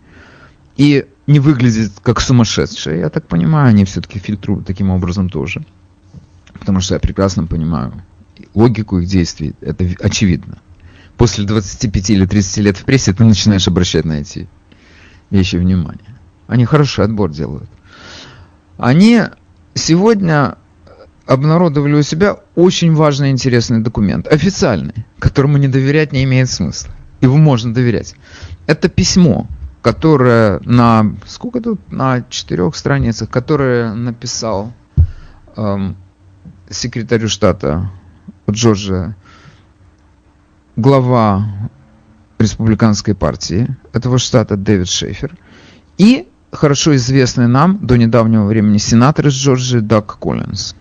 [0.77, 2.99] и не выглядит как сумасшедшая.
[2.99, 5.65] Я так понимаю, они все-таки фильтруют таким образом тоже.
[6.59, 7.93] Потому что я прекрасно понимаю
[8.55, 9.55] логику их действий.
[9.61, 10.59] Это очевидно.
[11.17, 14.49] После 25 или 30 лет в прессе ты начинаешь обращать на эти
[15.31, 16.19] вещи внимание.
[16.47, 17.71] Они хороший отбор делают.
[18.79, 19.23] Они
[19.75, 20.57] сегодня
[21.27, 26.93] обнародовали у себя очень важный интересный документ, официальный, которому не доверять не имеет смысла.
[27.21, 28.17] Его можно доверять.
[28.67, 29.47] Это письмо,
[29.83, 34.73] которое на сколько тут на четырех страницах, которое написал
[35.57, 35.97] эм,
[36.71, 37.91] секретарю штата
[38.49, 39.17] Джорджа
[40.77, 41.49] глава
[42.39, 45.37] республиканской партии этого штата Дэвид Шейфер
[45.99, 50.77] и хорошо известный нам до недавнего времени сенатор из Джорджии Даг Коллинз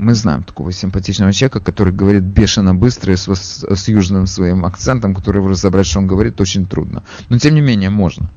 [0.00, 5.14] мы знаем такого симпатичного человека, который говорит бешено быстро и с, с южным своим акцентом,
[5.14, 7.02] который разобрать, что он говорит, очень трудно.
[7.28, 8.30] Но тем не менее можно.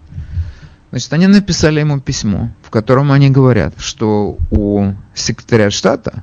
[0.93, 6.21] Значит, они написали ему письмо, в котором они говорят, что у секретаря штата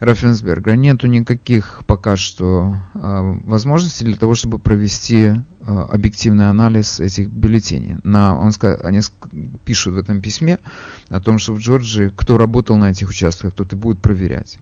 [0.00, 2.98] Раффенсберга нету никаких пока что э,
[3.44, 7.98] возможностей для того, чтобы провести э, объективный анализ этих бюллетеней.
[8.02, 8.50] На, он,
[8.82, 9.00] они
[9.64, 10.58] пишут в этом письме
[11.08, 14.58] о том, что в Джорджии кто работал на этих участках, тот и будет проверять.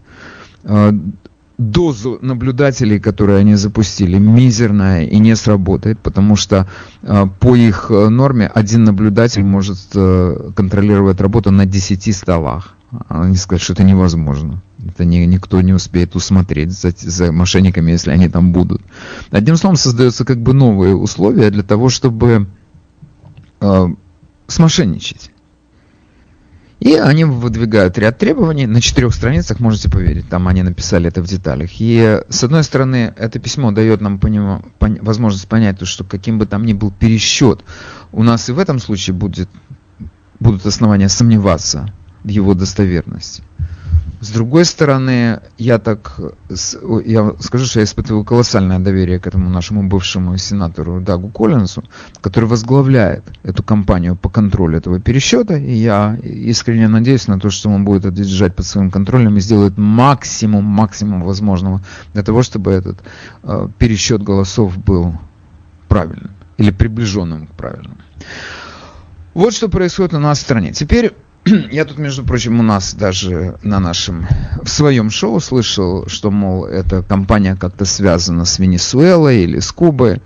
[1.59, 6.67] Э, дозу наблюдателей, которые они запустили, мизерная и не сработает, потому что
[7.03, 12.75] э, по их норме один наблюдатель может э, контролировать работу на 10 столах.
[13.09, 14.63] Они сказали, что это невозможно.
[14.87, 18.83] Это не, никто не успеет усмотреть за, за мошенниками, если они там будут.
[19.31, 22.49] Одним словом, создаются как бы новые условия для того, чтобы
[23.61, 23.89] э,
[24.47, 25.32] смошенничать.
[26.83, 28.67] И они выдвигают ряд требований.
[28.67, 31.71] На четырех страницах, можете поверить, там они написали это в деталях.
[31.79, 34.73] И, с одной стороны, это письмо дает нам поним...
[34.81, 34.99] пон...
[35.01, 37.61] возможность понять, что каким бы там ни был пересчет,
[38.11, 39.49] у нас и в этом случае будет...
[40.41, 41.93] будут основания сомневаться
[42.25, 43.45] в его достоверности.
[44.23, 46.21] С другой стороны, я так,
[47.05, 51.83] я скажу, что я испытываю колоссальное доверие к этому нашему бывшему сенатору Дагу Коллинсу,
[52.21, 57.69] который возглавляет эту кампанию по контролю этого пересчета, и я искренне надеюсь на то, что
[57.69, 61.83] он будет это под своим контролем и сделает максимум, максимум возможного
[62.15, 63.01] для того, чтобы этот
[63.43, 65.15] э, пересчет голосов был
[65.89, 67.97] правильным или приближенным к правильному.
[69.35, 70.73] Вот что происходит у нас в стране.
[70.73, 71.13] Теперь
[71.71, 74.27] я тут, между прочим, у нас даже на нашем,
[74.63, 80.23] в своем шоу слышал, что, мол, эта компания как-то связана с Венесуэлой или с Кубой.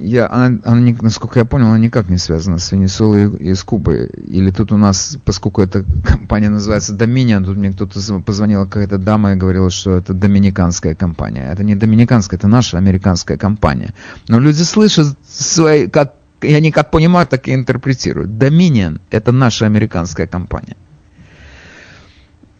[0.00, 4.06] Я, она, она, насколько я понял, она никак не связана с Венесуэлой и, с Кубой.
[4.06, 9.32] Или тут у нас, поскольку эта компания называется Dominion, тут мне кто-то позвонила, какая-то дама
[9.32, 11.50] и говорила, что это доминиканская компания.
[11.50, 13.94] Это не доминиканская, это наша американская компания.
[14.28, 18.30] Но люди слышат свои, как они как понимают, так и интерпретируют.
[18.30, 20.76] Dominion– это наша американская компания.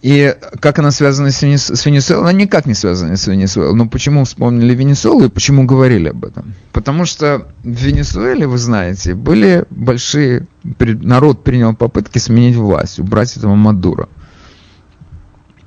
[0.00, 2.30] И как она связана с, Венесуэлой?
[2.30, 3.74] Она никак не связана с Венесуэлой.
[3.74, 6.54] Но почему вспомнили Венесуэлу и почему говорили об этом?
[6.72, 10.46] Потому что в Венесуэле, вы знаете, были большие...
[10.78, 14.08] Народ принял попытки сменить власть, убрать этого Мадуро.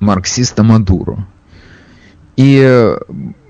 [0.00, 1.26] Марксиста Мадуро.
[2.36, 2.96] И э,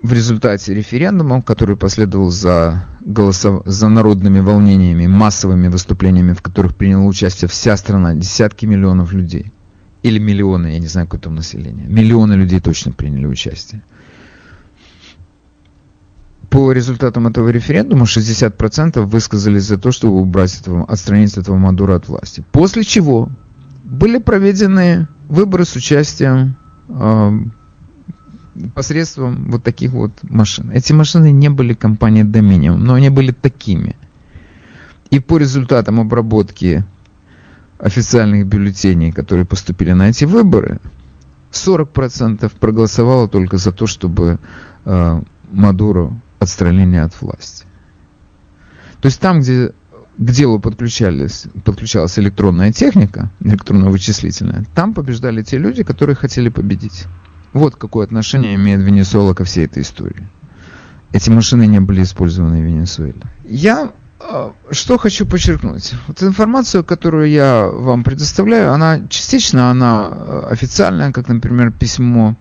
[0.02, 3.62] в результате референдума, который последовал за, голосов...
[3.64, 9.52] за народными волнениями, массовыми выступлениями, в которых приняла участие вся страна, десятки миллионов людей,
[10.02, 13.84] или миллионы, я не знаю, какое там население, миллионы людей точно приняли участие.
[16.50, 22.08] По результатам этого референдума 60% высказались за то, чтобы убрать этого, отстранить этого Мадура от
[22.08, 22.44] власти.
[22.52, 23.30] После чего
[23.84, 26.56] были проведены выборы с участием
[26.88, 27.30] э,
[28.74, 30.70] посредством вот таких вот машин.
[30.70, 33.96] Эти машины не были компанией Dominion, но они были такими.
[35.10, 36.84] И по результатам обработки
[37.78, 40.80] официальных бюллетеней, которые поступили на эти выборы,
[41.50, 44.38] 40% проголосовало только за то, чтобы
[44.84, 47.66] э, Мадуро отстранили от власти.
[49.00, 49.72] То есть там, где
[50.16, 57.06] к делу подключались, подключалась электронная техника, электронно-вычислительная, там побеждали те люди, которые хотели победить.
[57.52, 60.28] Вот какое отношение имеет Венесуэла ко всей этой истории.
[61.12, 63.20] Эти машины не были использованы в Венесуэле.
[63.44, 65.92] Я э, что хочу подчеркнуть.
[66.06, 72.36] Вот информацию, которую я вам предоставляю, она частично она э, официальная, как, например, письмо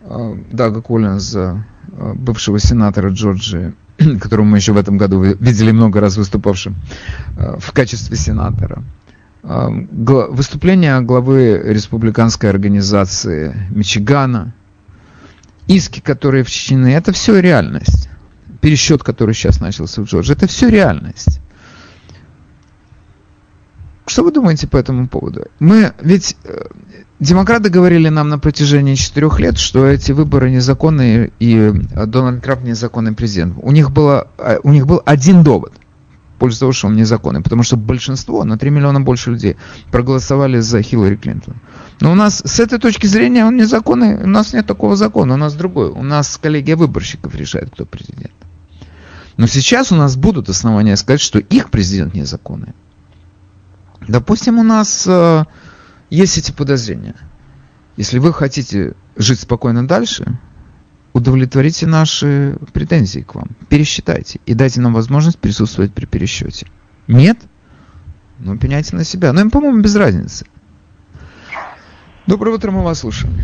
[0.00, 1.66] э, Дага Коллинза,
[2.14, 3.74] бывшего сенатора Джорджии,
[4.20, 6.76] которого мы еще в этом году видели много раз выступавшим
[7.36, 8.82] в качестве сенатора.
[9.44, 14.54] Выступление главы республиканской организации Мичигана,
[15.66, 18.08] иски, которые вчинены, это все реальность.
[18.62, 21.40] Пересчет, который сейчас начался в Джорджии, это все реальность.
[24.06, 25.46] Что вы думаете по этому поводу?
[25.58, 26.66] Мы ведь э,
[27.20, 31.70] демократы говорили нам на протяжении четырех лет, что эти выборы незаконные и
[32.06, 33.56] Дональд Трамп незаконный президент.
[33.60, 35.74] У них было, э, у них был один довод
[36.38, 37.42] пользу того, что он незаконный.
[37.42, 39.56] Потому что большинство, на 3 миллиона больше людей,
[39.90, 41.56] проголосовали за Хиллари Клинтон.
[42.00, 44.16] Но у нас с этой точки зрения он незаконный.
[44.22, 45.88] У нас нет такого закона, у нас другой.
[45.90, 48.32] У нас коллегия выборщиков решает, кто президент.
[49.36, 52.74] Но сейчас у нас будут основания сказать, что их президент незаконный.
[54.06, 55.44] Допустим, у нас э,
[56.10, 57.16] есть эти подозрения.
[57.96, 60.38] Если вы хотите жить спокойно дальше,
[61.14, 66.66] удовлетворите наши претензии к вам, пересчитайте и дайте нам возможность присутствовать при пересчете.
[67.08, 67.38] Нет?
[68.40, 69.32] Ну, пеняйте на себя.
[69.32, 70.44] Но им, по-моему, без разницы.
[72.26, 73.34] Доброе утро, мы вас слушаем.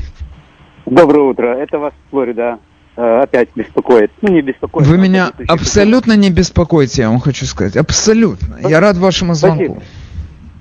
[0.85, 1.47] Доброе утро.
[1.57, 2.59] Это вас Флорида
[2.97, 4.11] э, опять беспокоит.
[4.21, 4.87] Ну, не беспокоит.
[4.87, 7.77] Вы меня абсолютно не беспокоите, я вам хочу сказать.
[7.77, 8.49] Абсолютно.
[8.49, 8.68] Спасибо.
[8.68, 9.64] Я рад вашему звонку.
[9.64, 9.83] Спасибо.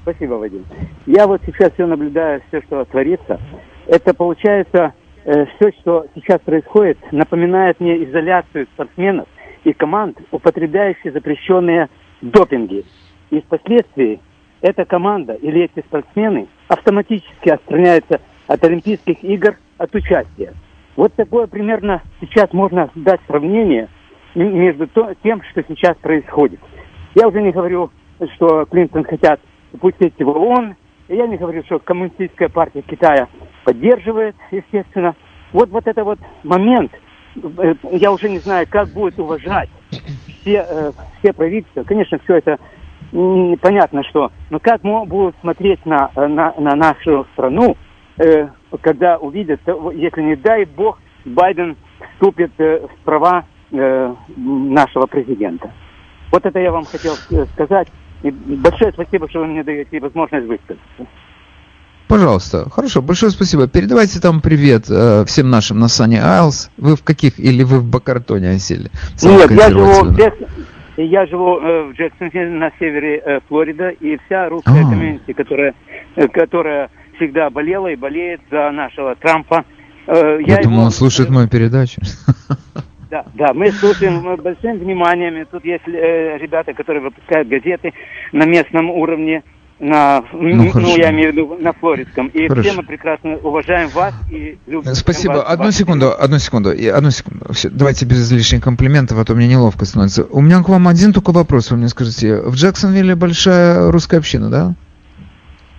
[0.04, 0.66] Спасибо, Вадим.
[1.08, 3.40] Я вот сейчас все наблюдаю, все, что творится.
[3.88, 4.94] Это получается
[5.30, 9.28] все, что сейчас происходит, напоминает мне изоляцию спортсменов
[9.64, 11.90] и команд, употребляющих запрещенные
[12.22, 12.84] допинги.
[13.30, 14.20] И впоследствии
[14.62, 20.54] эта команда или эти спортсмены автоматически отстраняются от Олимпийских игр от участия.
[20.96, 23.88] Вот такое примерно сейчас можно дать сравнение
[24.36, 24.88] между
[25.24, 26.60] тем, что сейчас происходит.
[27.16, 27.92] Я уже не говорю,
[28.36, 29.40] что Клинтон хотят
[29.80, 30.76] пустить в ООН.
[31.10, 33.28] Я не говорю, что коммунистическая партия Китая
[33.66, 35.16] поддерживает, естественно.
[35.52, 36.92] Вот, вот это вот момент,
[37.36, 39.70] э, я уже не знаю, как будет уважать
[40.42, 41.84] все, э, все правительства.
[41.84, 42.60] Конечно, все это
[43.12, 44.32] понятно, что.
[44.52, 47.76] Но как будут смотреть на, на, на нашу страну,
[48.18, 48.48] э,
[48.82, 49.62] когда увидят,
[49.96, 51.76] если не дай бог, Байден
[52.14, 55.72] вступит э, в права э, нашего президента.
[56.32, 57.88] Вот это я вам хотел э, сказать.
[58.24, 61.08] И большое спасибо, что вы мне даете возможность высказаться.
[62.08, 62.70] Пожалуйста.
[62.70, 63.68] Хорошо, большое спасибо.
[63.68, 66.70] Передавайте там привет э, всем нашим на Sunny Isles.
[66.78, 68.90] Вы в каких, или вы в Бакартоне осели?
[69.22, 70.18] Нет, я живу, в
[70.98, 74.90] я живу э, в Джексонвилле на севере э, Флорида, и вся русская а.
[74.90, 75.74] комьюнити, которая,
[76.16, 79.64] э, которая всегда болела и болеет за нашего Трампа.
[80.08, 80.86] Э, я, я думал, его...
[80.86, 82.02] он слушает мою передачу.
[83.10, 85.46] Да, да, мы слушаем большим вниманием.
[85.50, 87.92] Тут есть э, ребята, которые выпускают газеты
[88.32, 89.44] на местном уровне,
[89.80, 92.28] на, ну, ну я имею в виду на флоридском.
[92.28, 92.70] И хорошо.
[92.70, 95.34] все мы прекрасно уважаем вас и любим Спасибо.
[95.34, 95.76] Вас, одну вас.
[95.76, 97.52] секунду, одну секунду, и одну секунду.
[97.54, 100.26] Все, давайте без лишних комплиментов, а то мне неловко становится.
[100.26, 101.72] У меня к вам один только вопрос.
[101.72, 104.76] Вы мне скажите, в Джексонвилле большая русская община, да?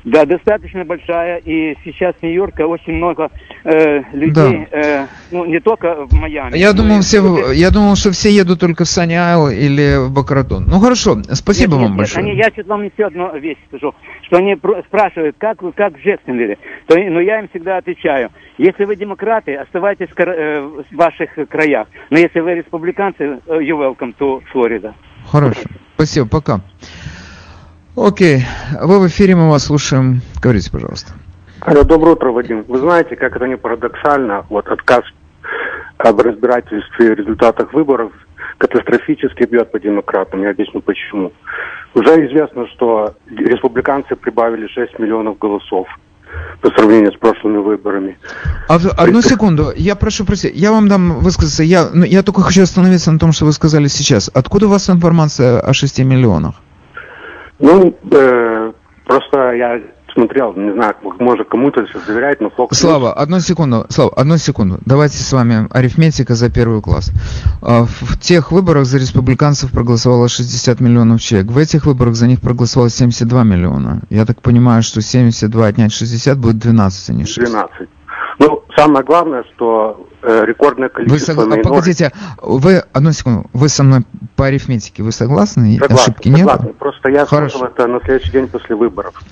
[0.05, 3.30] Да, достаточно большая, и сейчас в Нью-Йорке очень много
[3.64, 4.78] э, людей, да.
[4.78, 6.57] э, ну не только в Майами.
[6.57, 10.64] Я думал, все, я думал, что все едут только в Сани Айл или в Бакаратон.
[10.68, 12.24] Ну хорошо, спасибо нет, вам нет, большое.
[12.24, 15.94] Нет, они, я сейчас вам еще одну вещь скажу, что они спрашивают, как вы, как
[15.94, 21.30] в Джексонвилле, то, ну я им всегда отвечаю, если вы демократы, оставайтесь э, в ваших
[21.51, 24.94] краях, но если вы республиканцы, э, you welcome to Florida.
[25.26, 25.61] Хорошо,
[25.94, 26.61] спасибо, пока.
[27.97, 28.45] Окей,
[28.80, 30.22] вы в эфире, мы вас слушаем.
[30.41, 31.12] Говорите, пожалуйста.
[31.61, 32.64] Алло, доброе утро, Вадим.
[32.68, 35.03] Вы знаете, как это не парадоксально, вот отказ
[35.99, 38.12] об разбирательстве в результатах выборов
[38.59, 40.43] катастрофически бьет по демократам.
[40.43, 41.32] Я объясню почему.
[41.95, 45.88] Уже известно, что республиканцы прибавили 6 миллионов голосов
[46.61, 48.16] по сравнению с прошлыми выборами.
[48.68, 52.62] А, одну секунду, я прошу простить, я вам дам высказаться, я, ну, я только хочу
[52.62, 54.30] остановиться на том, что вы сказали сейчас.
[54.32, 56.55] Откуда у вас информация о 6 миллионах?
[57.61, 58.72] Ну, э,
[59.04, 59.80] просто я
[60.12, 64.78] смотрел, не знаю, может кому-то все доверять, но Fox Слава, одну секунду, Слава, одну секунду.
[64.84, 67.12] Давайте с вами арифметика за первый класс.
[67.62, 71.50] А, в тех выборах за республиканцев проголосовало 60 миллионов человек.
[71.50, 74.00] В этих выборах за них проголосовало 72 миллиона.
[74.11, 77.38] Я так понимаю, что 72 отнять 60 будет 12, а не 6.
[77.38, 77.88] 12.
[78.81, 81.35] Самое главное, что э, рекордное количество...
[81.35, 81.62] Вы сог...
[81.62, 84.01] Погодите, вы, одну секунду, вы со мной
[84.37, 85.78] по арифметике, вы согласны?
[85.78, 86.66] Согласен, Ошибки согласен.
[86.66, 86.78] нет?
[86.78, 87.59] Просто я Хорошо.
[87.59, 89.22] слушал это на следующий день после выборов.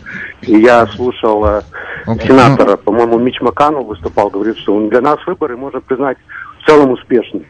[0.42, 1.62] И я слушал э,
[2.06, 2.26] okay.
[2.26, 2.76] сенатора, ну...
[2.76, 6.18] по-моему, Мич Маканов выступал, говорит, что для нас выборы можно признать
[6.60, 7.46] в целом успешными.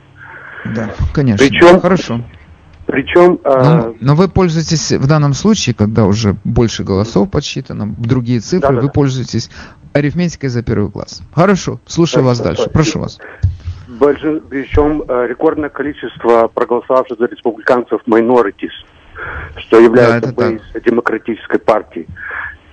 [0.67, 1.45] Да, конечно.
[1.45, 2.21] Причем, Хорошо.
[2.89, 3.39] Причем...
[3.45, 8.77] Но, э, но вы пользуетесь в данном случае, когда уже больше голосов подсчитано, другие цифры,
[8.77, 8.93] да, вы да.
[8.93, 9.51] пользуетесь
[9.99, 11.23] арифметикой за первый класс.
[11.33, 12.63] Хорошо, слушаю да, вас дальше.
[12.63, 12.73] Спасибо.
[12.73, 13.19] Прошу вас.
[13.89, 18.73] Больше, причем э, рекордное количество проголосовавших за республиканцев minorities,
[19.57, 22.07] что является да, бейс демократической партии.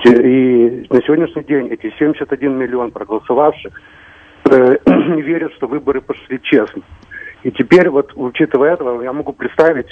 [0.04, 3.74] И на сегодняшний день эти 71 миллион проголосовавших
[4.52, 6.84] э, не верят, что выборы пошли честно.
[7.44, 9.88] И теперь, вот учитывая этого, я могу представить,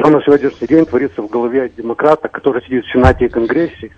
[0.00, 3.90] что на сегодняшний день творится в голове демократа, который сидит в Сенате и Конгрессе,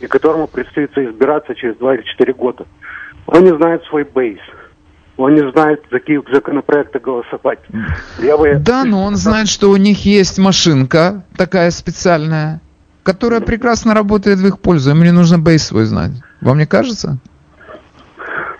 [0.00, 2.66] и которому предстоит избираться через 2 или 4 года.
[3.26, 4.40] Он не знает свой бейс.
[5.16, 7.58] Он не знает, за какие законопроекты голосовать.
[8.20, 8.54] Я бы...
[8.54, 12.60] Да, но он знает, что у них есть машинка такая специальная,
[13.02, 14.90] которая прекрасно работает в их пользу.
[14.90, 16.12] Им не нужно бейс свой знать.
[16.40, 17.18] Вам не кажется?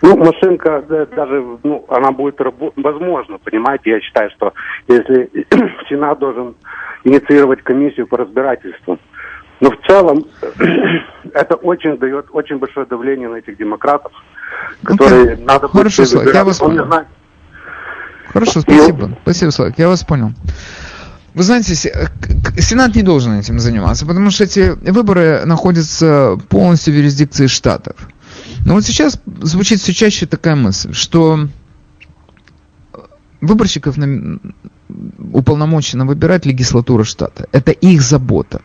[0.01, 4.53] Ну, машинка даже, ну, она будет работать, возможно, понимаете, я считаю, что
[4.87, 5.29] если
[5.89, 6.55] Сенат должен
[7.03, 8.97] инициировать комиссию по разбирательству,
[9.59, 10.25] но в целом
[11.33, 14.11] это очень дает очень большое давление на этих демократов,
[14.83, 15.43] которые okay.
[15.43, 16.87] надо Хорошо, Славик, я вас понял.
[18.27, 19.17] Хорошо, спасибо.
[19.23, 20.31] Спасибо, Славик, я вас понял.
[21.33, 27.47] Вы знаете, Сенат не должен этим заниматься, потому что эти выборы находятся полностью в юрисдикции
[27.47, 27.95] штатов.
[28.65, 31.47] Но вот сейчас звучит все чаще такая мысль, что
[33.41, 34.39] выборщиков на,
[35.31, 37.47] уполномочена выбирать легислатура штата.
[37.51, 38.61] Это их забота.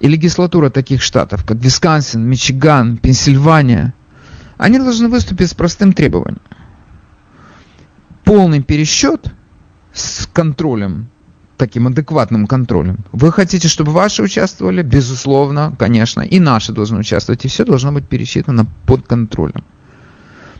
[0.00, 3.94] И легислатура таких штатов, как Висконсин, Мичиган, Пенсильвания,
[4.58, 6.42] они должны выступить с простым требованием.
[8.24, 9.32] Полный пересчет
[9.92, 11.08] с контролем,
[11.56, 12.98] таким адекватным контролем.
[13.12, 14.82] Вы хотите, чтобы ваши участвовали?
[14.82, 17.44] Безусловно, конечно, и наши должны участвовать.
[17.44, 19.64] И все должно быть пересчитано под контролем.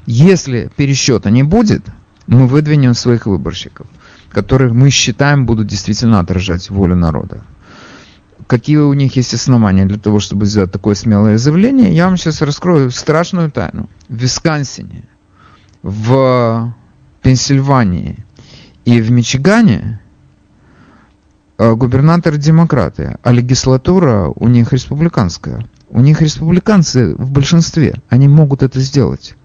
[0.07, 1.85] Если пересчета не будет,
[2.27, 3.87] мы выдвинем своих выборщиков,
[4.31, 7.43] которых мы считаем будут действительно отражать волю народа.
[8.47, 12.43] Какие у них есть основания для того, чтобы сделать такое смелое заявление, я вам сейчас
[12.43, 13.89] раскрою страшную тайну.
[14.09, 15.09] В Висконсине,
[15.83, 16.73] в
[17.23, 18.25] Пенсильвании
[18.85, 20.01] и в Мичигане
[21.59, 25.67] губернаторы демократы, а легислатура у них республиканская.
[25.89, 29.37] У них республиканцы в большинстве, они могут это сделать.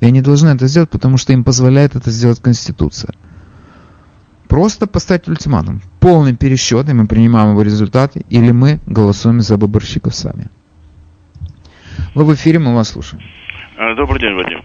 [0.00, 3.14] И они должны это сделать, потому что им позволяет это сделать Конституция.
[4.48, 5.82] Просто поставить ультиматум.
[6.00, 10.46] Полный пересчет, и мы принимаем его результаты, или мы голосуем за выборщиков сами.
[12.14, 13.22] Вы в эфире, мы вас слушаем.
[13.76, 14.62] А, добрый день, Вадим.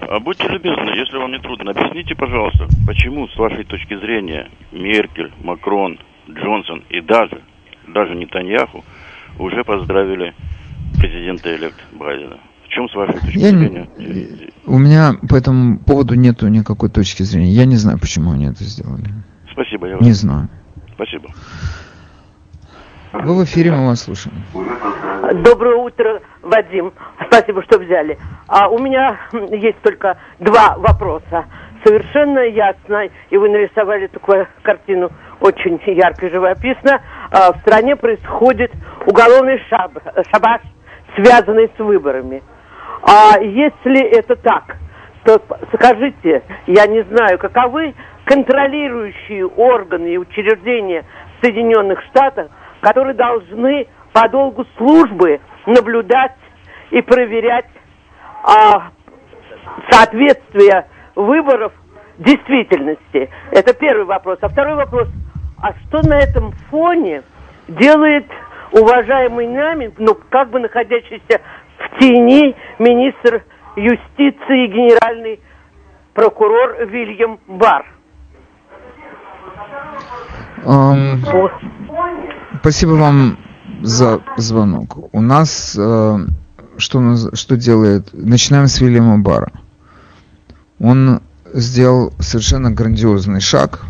[0.00, 5.32] А, будьте любезны, если вам не трудно, объясните, пожалуйста, почему, с вашей точки зрения, Меркель,
[5.42, 5.98] Макрон,
[6.28, 7.42] Джонсон и даже,
[7.88, 8.84] даже Нетаньяху
[9.38, 10.34] уже поздравили
[10.98, 12.38] президента-элект Байдена?
[12.74, 13.88] чем с вашей точки я зрения?
[13.96, 17.50] Не, у меня по этому поводу нету никакой точки зрения.
[17.52, 19.04] Я не знаю, почему они это сделали.
[19.52, 20.04] Спасибо, я вас...
[20.04, 20.48] Не знаю.
[20.94, 21.28] Спасибо.
[23.12, 24.36] Вы в эфире, мы вас слушаем.
[25.44, 26.92] Доброе утро, Вадим.
[27.28, 28.18] Спасибо, что взяли.
[28.48, 29.18] А у меня
[29.52, 31.44] есть только два вопроса.
[31.84, 35.10] Совершенно ясно, и вы нарисовали такую картину
[35.44, 37.02] очень ярко и живописно.
[37.30, 38.72] А, в стране происходит
[39.06, 39.92] уголовный шаб,
[40.32, 40.62] шабаш,
[41.16, 42.42] связанный с выборами.
[43.02, 44.76] А если это так,
[45.24, 45.40] то
[45.74, 51.04] скажите, я не знаю, каковы контролирующие органы и учреждения
[51.42, 56.36] Соединенных Штатов, которые должны по долгу службы наблюдать
[56.90, 57.68] и проверять
[58.44, 58.90] а,
[59.90, 61.72] соответствие выборов
[62.18, 63.28] действительности.
[63.50, 64.38] Это первый вопрос.
[64.40, 65.08] А второй вопрос,
[65.64, 67.22] а что на этом фоне
[67.68, 68.26] делает
[68.70, 71.40] уважаемый нами, ну, как бы находящийся
[71.78, 73.42] в тени министр
[73.74, 75.40] юстиции и генеральный
[76.12, 77.86] прокурор Вильям Бар.
[80.64, 81.50] Um,
[82.60, 83.38] спасибо вам
[83.80, 85.14] за звонок.
[85.14, 86.26] У нас uh,
[86.76, 88.10] что, что делает?
[88.12, 89.50] Начинаем с Вильяма Бара.
[90.78, 91.22] Он
[91.54, 93.80] сделал совершенно грандиозный шаг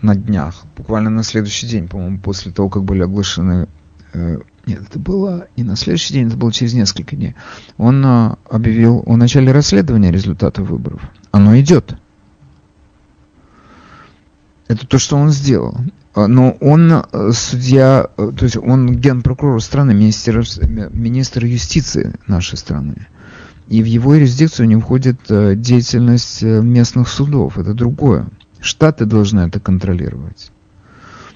[0.00, 3.68] на днях, буквально на следующий день, по-моему, после того, как были оглашены
[4.12, 7.34] Э, нет, это было не на следующий день, это было через несколько дней.
[7.78, 11.02] Он э, объявил о начале расследования результатов выборов.
[11.30, 11.96] Оно идет.
[14.68, 15.76] Это то, что он сделал.
[16.14, 20.44] Э, но он судья, то есть он генпрокурор страны, министр,
[20.92, 23.08] министр юстиции нашей страны.
[23.68, 27.56] И в его юрисдикцию не входит деятельность местных судов.
[27.56, 28.26] Это другое.
[28.62, 30.52] Штаты должны это контролировать.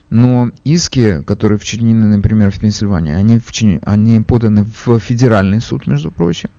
[0.08, 6.12] Но иски, которые вчинены, например, в Пенсильвании, они, вчинены, они поданы в федеральный суд, между
[6.12, 6.50] прочим.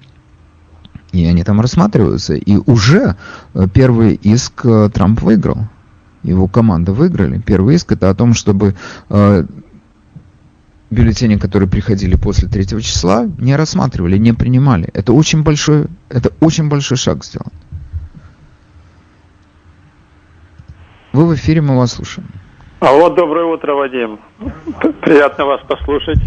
[1.12, 2.34] И они там рассматриваются.
[2.34, 3.16] И уже
[3.54, 5.66] э, первый иск э, Трамп выиграл.
[6.22, 7.38] Его команда выиграли.
[7.38, 8.74] Первый иск это о том, чтобы
[9.08, 9.46] э,
[10.90, 14.90] бюллетени, которые приходили после 3 числа, не рассматривали, не принимали.
[14.92, 17.52] Это очень большой, это очень большой шаг сделан.
[21.12, 22.28] Вы в эфире, мы вас слушаем.
[22.80, 24.20] А вот доброе утро, Вадим.
[25.00, 26.20] Приятно вас послушать.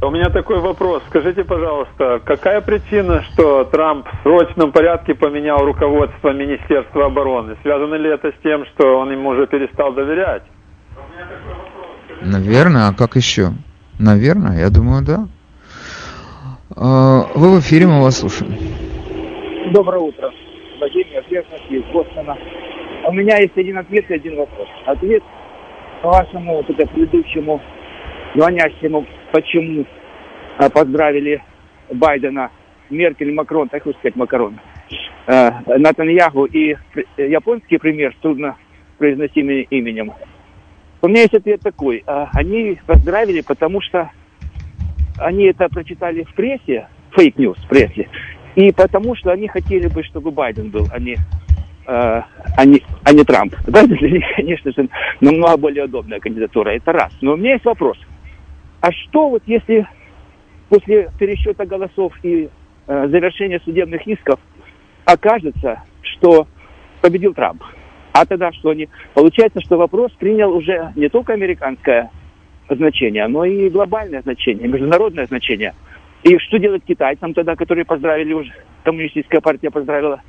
[0.00, 1.02] У меня такой вопрос.
[1.08, 7.56] Скажите, пожалуйста, какая причина, что Трамп в срочном порядке поменял руководство Министерства обороны?
[7.62, 10.42] Связано ли это с тем, что он ему уже перестал доверять?
[12.22, 13.50] Наверное, а как еще?
[13.98, 15.26] Наверное, я думаю, да.
[16.76, 18.54] А, вы в эфире, мы вас слушаем.
[19.72, 20.30] Доброе утро.
[20.78, 22.36] Владимир Верхов из Бостона.
[23.08, 24.68] У меня есть один ответ и один вопрос.
[24.84, 25.22] Ответ
[26.02, 27.58] по вашему вот это предыдущему
[28.34, 29.86] звонящему, почему
[30.58, 31.42] а, поздравили
[31.90, 32.50] Байдена,
[32.90, 34.60] Меркель, Макрон, так сказать, Макрон,
[35.26, 36.76] э, Натаньяху и
[37.16, 38.56] японский пример с трудно
[38.98, 40.12] произносимым именем.
[41.00, 42.02] У меня есть ответ такой.
[42.06, 44.10] А, они поздравили, потому что
[45.16, 48.06] они это прочитали в прессе, fake news в прессе,
[48.54, 51.16] и потому что они хотели бы, чтобы Байден был, а не
[51.88, 53.54] а не, а не Трамп.
[53.66, 54.88] Да, для них, конечно же,
[55.20, 56.70] намного более удобная кандидатура.
[56.70, 57.12] Это раз.
[57.22, 57.96] Но у меня есть вопрос.
[58.80, 59.86] А что вот если
[60.68, 62.48] после пересчета голосов и
[62.86, 64.38] э, завершения судебных исков
[65.04, 66.46] окажется, что
[67.00, 67.62] победил Трамп?
[68.12, 68.88] А тогда что они?
[69.14, 72.10] Получается, что вопрос принял уже не только американское
[72.68, 75.74] значение, но и глобальное значение, международное значение.
[76.22, 78.52] И что делать китайцам тогда, которые поздравили уже
[78.84, 80.20] коммунистическая партия поздравила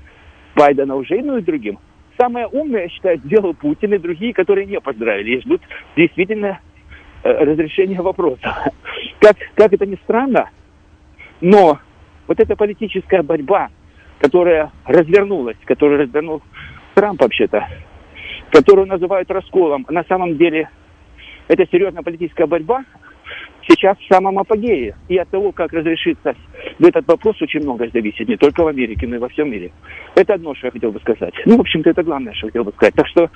[0.60, 1.80] Байдена уже, ну и другим.
[2.20, 5.62] Самое умное, я считаю, сделал Путин и другие, которые не поздравили, и ждут
[5.96, 6.60] действительно
[7.24, 8.74] э, разрешения вопроса.
[9.22, 10.50] Как, как это ни странно,
[11.42, 11.80] но
[12.28, 13.70] вот эта политическая борьба,
[14.20, 16.42] которая развернулась, которую развернул
[16.96, 17.68] Трамп вообще-то,
[18.52, 20.70] которую называют расколом, на самом деле
[21.48, 22.84] это серьезная политическая борьба,
[23.70, 24.96] сейчас в самом апогее.
[25.08, 26.36] И от того, как разрешится
[26.80, 29.72] этот вопрос, очень много зависит, не только в Америке, но и во всем мире.
[30.16, 31.34] Это одно, что я хотел бы сказать.
[31.46, 32.96] Ну, в общем-то, это главное, что я хотел бы сказать.
[32.96, 33.30] Так что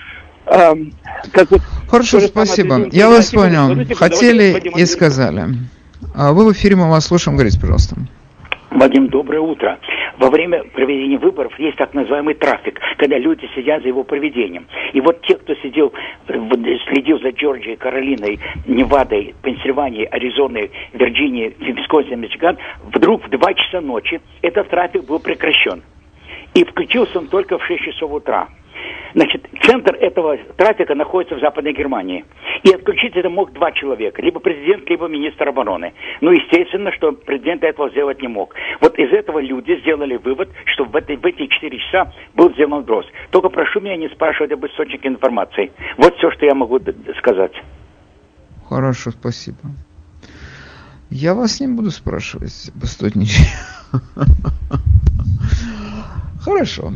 [0.46, 0.92] Эм,
[1.32, 2.88] как вот, Хорошо, спасибо.
[2.92, 3.96] Я вас понял.
[3.96, 5.46] Хотели и сказали.
[6.14, 7.38] А вы в эфире, мы вас слушаем.
[7.38, 7.96] Говорите, пожалуйста.
[8.74, 9.80] Вадим, доброе утро.
[10.18, 14.66] Во время проведения выборов есть так называемый трафик, когда люди сидят за его проведением.
[14.94, 15.94] И вот те, кто сидел,
[16.28, 24.20] следил за Джорджией, Каролиной, Невадой, Пенсильванией, Аризоной, Вирджинией, Висконсин, Мичиган, вдруг в 2 часа ночи
[24.42, 25.84] этот трафик был прекращен.
[26.56, 28.48] И включился он только в 6 часов утра.
[29.14, 32.26] Значит, центр этого трафика находится в Западной Германии.
[32.64, 34.22] И отключить это мог два человека.
[34.22, 35.94] Либо президент, либо министр обороны.
[36.22, 38.56] Ну, естественно, что президент этого сделать не мог.
[38.82, 42.84] Вот из этого люди сделали вывод, что в, этой, в эти четыре часа был сделан
[42.84, 43.06] сброс.
[43.32, 45.72] Только прошу меня не спрашивать об источнике информации.
[45.98, 46.80] Вот все, что я могу
[47.20, 47.54] сказать.
[48.68, 49.60] Хорошо, спасибо.
[51.10, 53.44] Я вас не буду спрашивать об источнике.
[56.44, 56.94] Хорошо.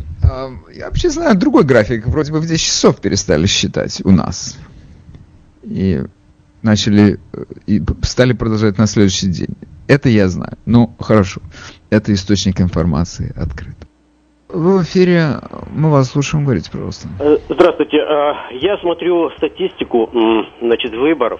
[0.74, 2.06] Я вообще знаю другой график.
[2.06, 4.60] Вроде бы в 10 часов перестали считать у нас.
[5.64, 6.02] И
[6.62, 9.56] начали э, и стали продолжать на следующий день.
[9.88, 10.58] Это я знаю.
[10.66, 11.42] Ну, хорошо.
[11.90, 13.76] Это источник информации открыт.
[14.50, 15.40] В эфире,
[15.72, 17.08] мы вас слушаем, говорите, пожалуйста.
[17.20, 17.98] Э, здравствуйте.
[18.00, 20.10] А, я смотрю статистику,
[20.62, 21.40] значит, выборов.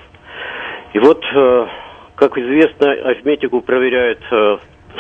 [0.94, 1.66] И вот, э,
[2.16, 4.20] как известно, арифметику проверяют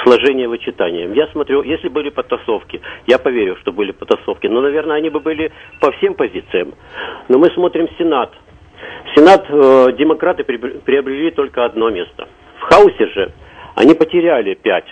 [0.03, 1.09] сложение вычитания.
[1.13, 5.51] Я смотрю, если были подтасовки, я поверю, что были подтасовки, но, наверное, они бы были
[5.79, 6.73] по всем позициям.
[7.29, 8.31] Но мы смотрим Сенат.
[9.15, 12.27] Сенат э, демократы приобрели только одно место.
[12.59, 13.31] В Хаусе же
[13.75, 14.85] они потеряли пять.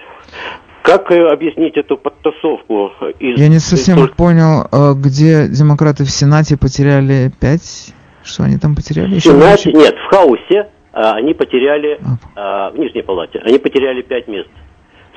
[0.82, 2.92] Как э, объяснить эту подтасовку?
[3.20, 4.10] Из, Я не совсем из...
[4.12, 7.94] понял, э, где демократы в Сенате потеряли пять?
[8.24, 9.16] Что они там потеряли?
[9.16, 12.00] В Сенате, нет, в Хаусе э, они потеряли,
[12.36, 12.72] а.
[12.72, 14.50] в Нижней Палате, они потеряли пять мест.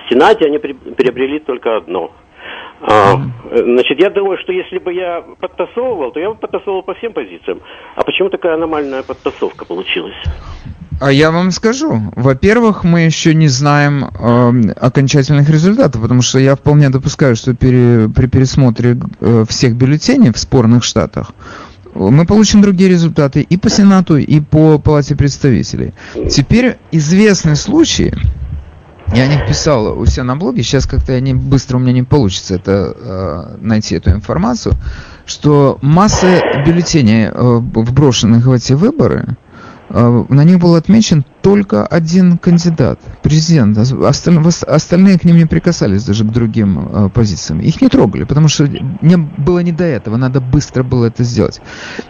[0.09, 2.13] В Сенате они приобрели только одно.
[2.81, 7.13] А, значит, я думаю, что если бы я подтасовывал, то я бы подтасовывал по всем
[7.13, 7.61] позициям.
[7.97, 10.15] А почему такая аномальная подтасовка получилась?
[11.01, 12.01] А я вам скажу.
[12.17, 18.09] Во-первых, мы еще не знаем э, окончательных результатов, потому что я вполне допускаю, что пере,
[18.09, 21.33] при пересмотре э, всех бюллетеней в спорных штатах
[21.95, 25.95] мы получим другие результаты и по Сенату, и по Палате представителей.
[26.31, 28.15] Теперь известны случаи,
[29.15, 31.93] я о них писал у себя на блоге, сейчас как-то я не, быстро у меня
[31.93, 34.75] не получится это, э, найти эту информацию,
[35.27, 39.37] что масса бюллетеней, э, вброшенных в эти выборы,
[39.89, 43.79] э, на них был отмечен только один кандидат, президент.
[43.79, 47.61] Остальные, к ним не прикасались даже к другим э, позициям.
[47.61, 51.61] Их не трогали, потому что не, было не до этого, надо быстро было это сделать.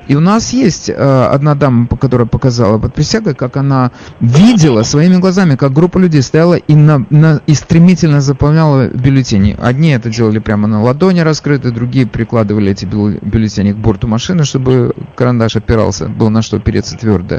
[0.08, 5.16] И у нас есть э, одна дама, которая показала под присягой, как она видела своими
[5.16, 9.56] глазами, как группа людей стояла и, на, на, и стремительно заполняла бюллетени.
[9.60, 14.94] Одни это делали прямо на ладони раскрыты, другие прикладывали эти бюллетени к борту машины, чтобы
[15.16, 17.38] карандаш опирался, было на что опереться твердо.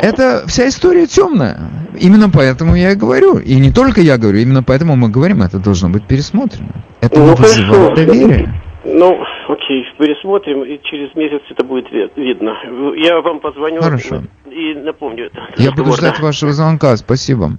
[0.00, 1.70] Это вся история темная.
[1.98, 3.38] Именно поэтому я и говорю.
[3.38, 6.84] И не только я говорю, именно поэтому мы говорим, это должно быть пересмотрено.
[7.00, 8.62] Это ну, вызывает доверие.
[8.84, 11.86] Ну, окей, пересмотрим, и через месяц это будет
[12.16, 12.54] видно.
[12.96, 14.22] Я вам позвоню Хорошо.
[14.46, 15.40] и напомню это.
[15.56, 17.52] Я буду ждать вашего звонка, спасибо.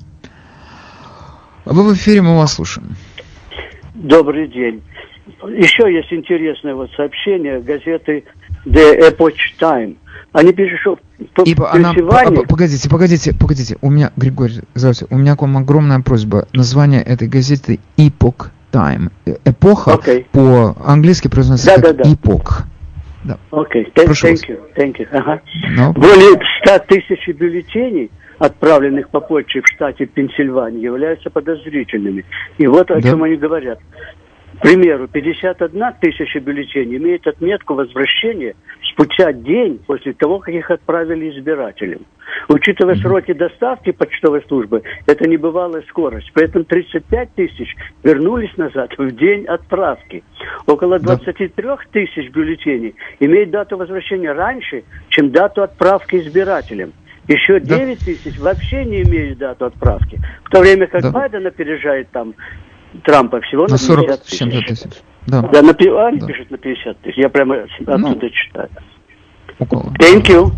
[1.65, 2.95] Вы в эфире, мы вас слушаем.
[3.93, 4.81] Добрый день.
[5.47, 8.25] Еще есть интересное вот сообщение газеты
[8.65, 9.95] The Epoch Time.
[10.33, 10.97] Они пишут, что
[11.45, 11.93] Ибо она...
[11.93, 13.77] Погодите, погодите, погодите.
[13.81, 16.47] У меня, Григорий, здравствуйте, у меня к вам огромная просьба.
[16.53, 19.11] Название этой газеты Epoch Time.
[19.45, 20.25] Эпоха okay.
[20.31, 22.09] по-английски произносится да, как да, да.
[22.09, 22.63] Epoch.
[23.23, 23.37] Да.
[23.51, 24.07] Окей, okay.
[24.07, 25.07] thank you, thank you.
[25.11, 25.39] Ага.
[25.77, 25.93] No.
[25.93, 28.09] Более 100 тысяч бюллетеней,
[28.39, 32.25] отправленных по почте в штате Пенсильвания, являются подозрительными.
[32.57, 33.01] И вот о да.
[33.01, 33.79] чем они говорят.
[34.63, 38.55] К примеру, 51 тысяча бюллетеней имеет отметку возвращения
[38.93, 42.05] спустя день после того, как их отправили избирателям.
[42.47, 46.31] Учитывая сроки доставки почтовой службы, это небывалая скорость.
[46.33, 50.23] Поэтому 35 тысяч вернулись назад в день отправки.
[50.65, 51.51] Около 23
[51.91, 56.93] тысяч бюллетеней имеют дату возвращения раньше, чем дату отправки избирателям.
[57.27, 60.21] Еще 9 тысяч вообще не имеют дату отправки.
[60.45, 61.11] В то время как да.
[61.11, 62.33] Байден опережает там
[63.03, 64.67] Трампа всего на, на 40 тысяч.
[64.67, 64.91] тысяч.
[65.25, 65.41] Да.
[65.41, 66.27] да, на, а, да.
[66.27, 67.17] пишет на 50 тысяч.
[67.17, 68.69] Я прямо оттуда ну, читаю.
[69.59, 69.93] Около.
[69.99, 70.51] Thank you.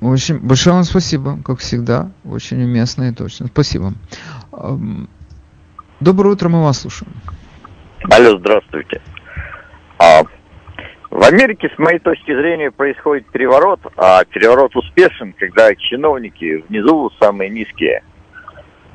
[0.00, 2.10] Очень большое вам спасибо, как всегда.
[2.24, 3.46] Очень уместно и точно.
[3.46, 3.92] Спасибо.
[6.00, 7.12] Доброе утро, мы вас слушаем.
[8.10, 9.00] Алло, здравствуйте.
[9.98, 10.22] А,
[11.10, 17.50] в Америке, с моей точки зрения, происходит переворот, а переворот успешен, когда чиновники внизу самые
[17.50, 18.02] низкие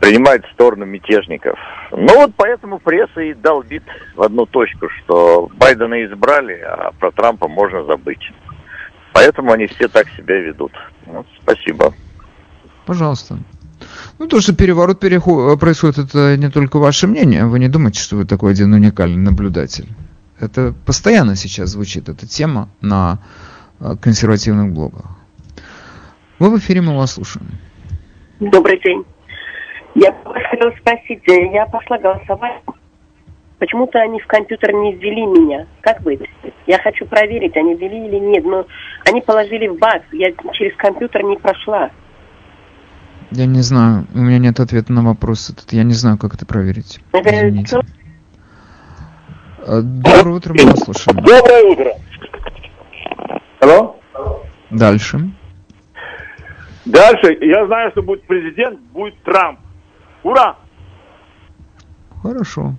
[0.04, 1.58] принимают сторону мятежников.
[1.92, 3.84] Ну вот поэтому пресса и долбит
[4.18, 8.20] в одну точку, что Байдена избрали, а про Трампа можно забыть.
[9.14, 10.74] Поэтому они все так себя ведут.
[11.06, 11.94] Вот, спасибо.
[12.86, 13.38] Пожалуйста.
[14.20, 17.46] Ну, то, что переворот переход, происходит, это не только ваше мнение.
[17.46, 19.88] Вы не думаете, что вы такой один уникальный наблюдатель.
[20.38, 23.20] Это постоянно сейчас звучит, эта тема на
[23.80, 25.06] э, консервативных блогах.
[26.40, 27.48] Вы в эфире, мы вас слушаем.
[28.42, 29.06] Добрый день.
[29.96, 32.62] Я хотела спросить, э, я пошла голосовать.
[33.60, 35.68] Почему-то они в компьютер не ввели меня.
[35.82, 36.20] Как быть?
[36.68, 38.44] Я хочу проверить, они ввели или нет.
[38.44, 38.66] Но
[39.08, 40.02] они положили в бак.
[40.12, 41.92] Я через компьютер не прошла.
[43.32, 44.06] Я не знаю.
[44.14, 45.72] У меня нет ответа на вопрос этот.
[45.72, 47.00] Я не знаю, как это проверить.
[47.14, 47.80] Извините.
[49.66, 51.18] Э, доброе утро, мы вас слушаем.
[51.18, 51.92] Доброе утро.
[53.62, 54.00] Алло?
[54.72, 55.30] Дальше.
[56.86, 57.38] Дальше.
[57.40, 59.60] Я знаю, что будет президент, будет Трамп.
[60.24, 60.58] Ура!
[62.22, 62.76] Хорошо.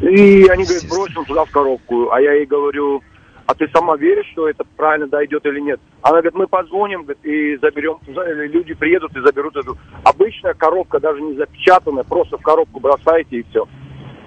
[0.00, 2.10] и они говорят, бросим туда в коробку.
[2.10, 3.02] А я ей говорю,
[3.46, 5.80] а ты сама веришь, что это правильно дойдет или нет?
[6.00, 9.76] Она говорит, мы позвоним говорит, и заберем, люди приедут и заберут эту.
[10.04, 13.68] Обычная коробка, даже не запечатанная, просто в коробку бросаете и все.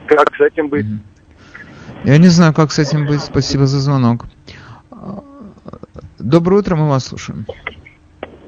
[0.07, 0.85] Как с этим быть?
[2.03, 3.21] Я не знаю, как с этим быть.
[3.21, 4.25] Спасибо за звонок.
[6.19, 7.45] Доброе утро, мы вас слушаем.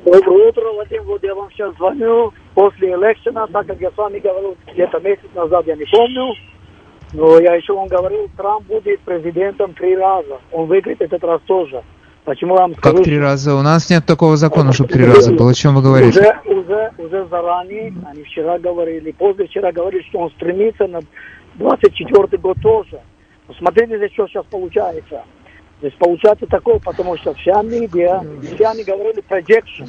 [0.06, 1.04] Доброе утро, Вадим.
[1.04, 5.30] Вот я вам сейчас звоню после электшена, так как я с вами говорил где-то месяц
[5.36, 6.34] назад, я не помню.
[7.14, 10.40] Но я еще вам говорил, Трамп будет президентом три раза.
[10.52, 11.84] Он выиграет этот раз тоже.
[12.26, 12.98] Почему вам скажу?
[12.98, 13.56] Как три раза?
[13.56, 15.52] У нас нет такого закона, чтобы три раза было.
[15.52, 16.20] О чем вы говорите?
[16.20, 21.00] Уже, уже, уже заранее, они вчера говорили, позавчера говорили, что он стремится на
[21.56, 23.00] 24 год тоже.
[23.58, 25.24] Смотрите, что сейчас получается.
[25.80, 28.24] Здесь получается такое, потому что вся медиа,
[28.56, 29.88] все они говорили projection.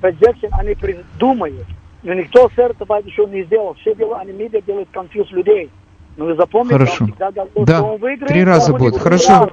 [0.00, 1.66] Projection они придумают.
[2.02, 3.74] Но никто этого еще не сделал.
[3.74, 5.70] Все дела, они медиа делают конфьюз людей.
[6.16, 7.08] Но вы запомните, Хорошо.
[7.18, 8.98] да, он выиграет, три раза будет.
[8.98, 9.50] Хорошо.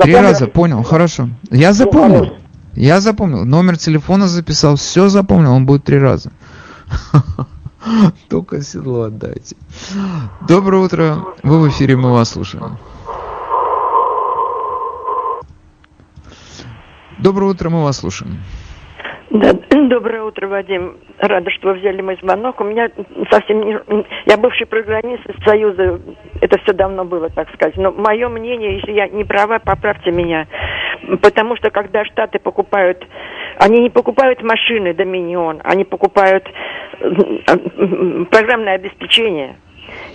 [0.00, 1.28] Три раза, понял, хорошо.
[1.50, 2.34] Я запомнил.
[2.74, 3.44] Я запомнил.
[3.44, 6.30] Номер телефона записал, все запомнил, он будет три раза.
[8.28, 9.56] Только седло отдайте.
[10.46, 11.24] Доброе утро.
[11.42, 12.78] Вы в эфире, мы вас слушаем.
[17.18, 18.38] Доброе утро, мы вас слушаем.
[19.30, 19.52] Да,
[19.88, 20.98] доброе утро, Вадим.
[21.18, 22.60] Рада, что вы взяли мой звонок.
[22.60, 22.88] У меня
[23.30, 23.76] совсем не...
[24.26, 26.00] Я бывший программист из Союза.
[26.40, 27.76] Это все давно было, так сказать.
[27.76, 30.46] Но мое мнение, если я не права, поправьте меня.
[31.20, 33.04] Потому что когда Штаты покупают...
[33.60, 36.44] Они не покупают машины Доминион, они покупают
[38.30, 39.56] программное обеспечение.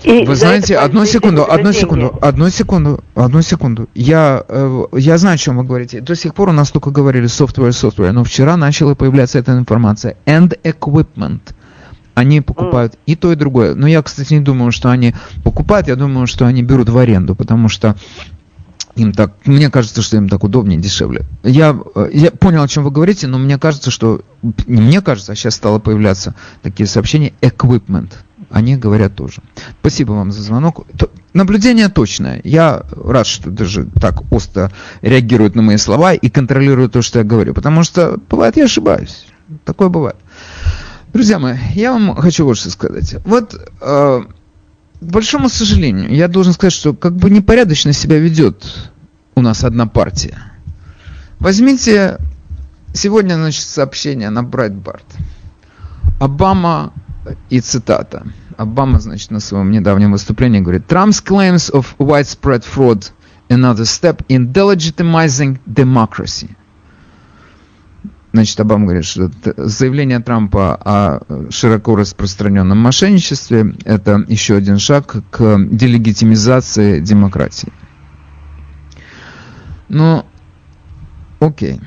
[0.03, 1.79] И Вы знаете, одну секунду, одну деньги.
[1.79, 3.89] секунду, одну секунду, одну секунду.
[3.95, 6.01] Я, э, я знаю, о чем вы говорите.
[6.01, 10.17] До сих пор у нас только говорили software, software, но вчера начала появляться эта информация.
[10.25, 11.39] And equipment.
[12.15, 12.97] Они покупают mm.
[13.05, 13.75] и то, и другое.
[13.75, 17.33] Но я, кстати, не думаю, что они покупают, я думаю, что они берут в аренду,
[17.33, 17.95] потому что
[18.95, 21.25] им так, мне кажется, что им так удобнее, дешевле.
[21.43, 24.21] Я, э, я понял, о чем вы говорите, но мне кажется, что,
[24.67, 28.11] не мне кажется, а сейчас стало появляться такие сообщения, equipment
[28.53, 29.41] они говорят тоже.
[29.79, 30.85] Спасибо вам за звонок.
[31.33, 32.39] Наблюдение точное.
[32.43, 37.25] Я рад, что даже так остро реагируют на мои слова и контролируют то, что я
[37.25, 37.55] говорю.
[37.55, 39.25] Потому что бывает, я ошибаюсь.
[39.65, 40.17] Такое бывает.
[41.13, 43.15] Друзья мои, я вам хочу вот что сказать.
[43.25, 44.21] Вот, э,
[45.01, 48.91] к большому сожалению, я должен сказать, что как бы непорядочно себя ведет
[49.33, 50.37] у нас одна партия.
[51.39, 52.19] Возьмите
[52.93, 55.05] сегодня, значит, сообщение на Брайтбарт.
[56.19, 56.93] Обама
[57.49, 58.27] и цитата.
[58.63, 63.11] Обама, значит, на своем недавнем выступлении говорит, Trump's claims of widespread fraud
[63.49, 66.55] another step in delegitimizing democracy.
[68.33, 71.19] Значит, Обама говорит, что заявление Трампа о
[71.51, 77.71] широко распространенном мошенничестве– это еще один шаг к делегитимизации демократии.
[79.87, 80.25] Но,
[81.39, 81.79] окей.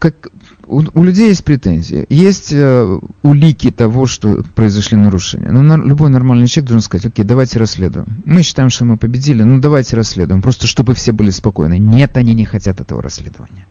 [0.00, 0.28] Как,
[0.68, 5.50] у, у людей есть претензии, есть э, улики того, что произошли нарушения.
[5.50, 8.06] Но на, любой нормальный человек должен сказать, окей, давайте расследуем.
[8.24, 11.78] Мы считаем, что мы победили, ну давайте расследуем, просто чтобы все были спокойны.
[11.78, 13.66] Нет, они не хотят этого расследования.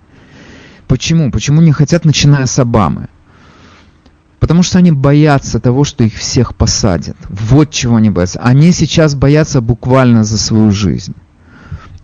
[0.87, 1.31] Почему?
[1.31, 3.07] Почему не хотят, начиная с Обамы?
[4.39, 7.17] Потому что они боятся того, что их всех посадят.
[7.29, 8.39] Вот чего они боятся.
[8.39, 11.13] Они сейчас боятся буквально за свою жизнь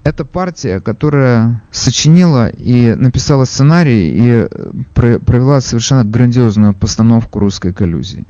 [0.04, 8.26] это партия, которая сочинила и написала сценарий и э, провела совершенно грандиозную постановку русской коллюзии.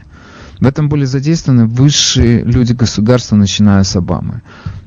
[0.59, 4.41] В этом были задействованы высшие люди государства, начиная с Обамы.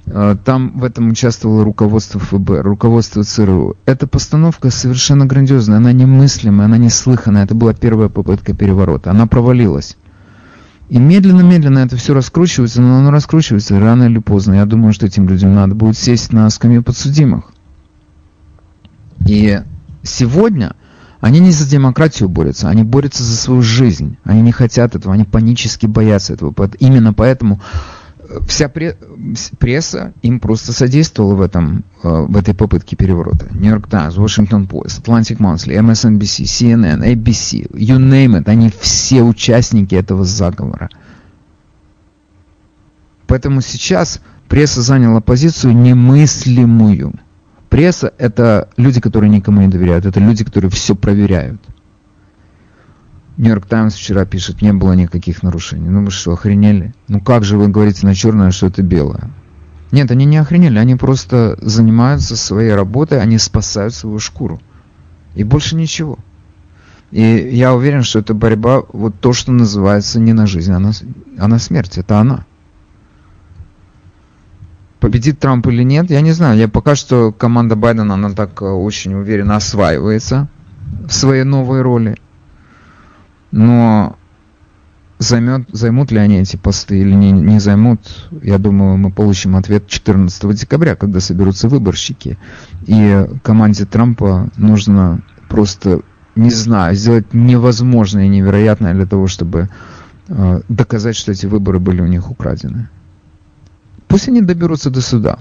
[0.07, 3.77] Э, там в этом участвовало руководство ФБР, руководство ЦРУ.
[3.85, 7.45] Эта постановка совершенно грандиозная, она немыслимая, она неслыханная.
[7.45, 9.11] Это была первая попытка переворота.
[9.11, 9.97] Она провалилась.
[10.89, 14.55] И медленно-медленно это все раскручивается, но оно раскручивается рано или поздно.
[14.55, 17.51] Я думаю, что этим людям надо будет сесть на скамью подсудимых.
[19.27, 19.61] И
[20.03, 20.77] сегодня
[21.21, 24.17] они не за демократию борются, они борются за свою жизнь.
[24.23, 26.55] Они не хотят этого, они панически боятся этого.
[26.79, 27.61] Именно поэтому
[28.47, 33.47] вся пресса им просто содействовала в, этом, э, в этой попытке переворота.
[33.47, 39.95] York Times, Washington Post, Atlantic Monthly, MSNBC, CNN, ABC, you name it, они все участники
[39.95, 40.91] этого заговора.
[43.27, 47.15] Поэтому сейчас пресса заняла позицию немыслимую.
[47.69, 51.61] Пресса– это люди, которые никому не доверяют, это люди, которые все проверяют.
[53.37, 55.89] Нью-Йорк Таймс вчера пишет, не было никаких нарушений.
[55.89, 56.95] Ну вы что, охренели?
[57.09, 59.31] Ну как же вы говорите на черное, что это белое?
[59.93, 64.61] Нет, они не охренели, они просто занимаются своей работой, они спасают свою шкуру.
[65.35, 66.19] И больше ничего.
[67.11, 70.93] И я уверен, что эта борьба, вот то, что называется не на жизнь, а на,
[71.39, 71.99] а на смерть.
[71.99, 72.45] Это она.
[74.99, 76.59] Победит Трамп или нет, я не знаю.
[76.59, 80.49] Я пока что команда Байдена, она так э, очень уверенно осваивается
[81.07, 82.17] в своей новой роли.
[83.51, 84.17] Но
[85.19, 88.01] займет, займут ли они эти посты или не, не займут,
[88.43, 92.39] я думаю, мы получим ответ 14 декабря, когда соберутся выборщики.
[92.87, 96.01] И команде Трампа нужно просто,
[96.35, 99.69] не знаю, сделать невозможное и невероятное для того, чтобы
[100.29, 102.89] э, доказать, что эти выборы были у них украдены.
[104.09, 105.39] Пусть они доберутся до суда.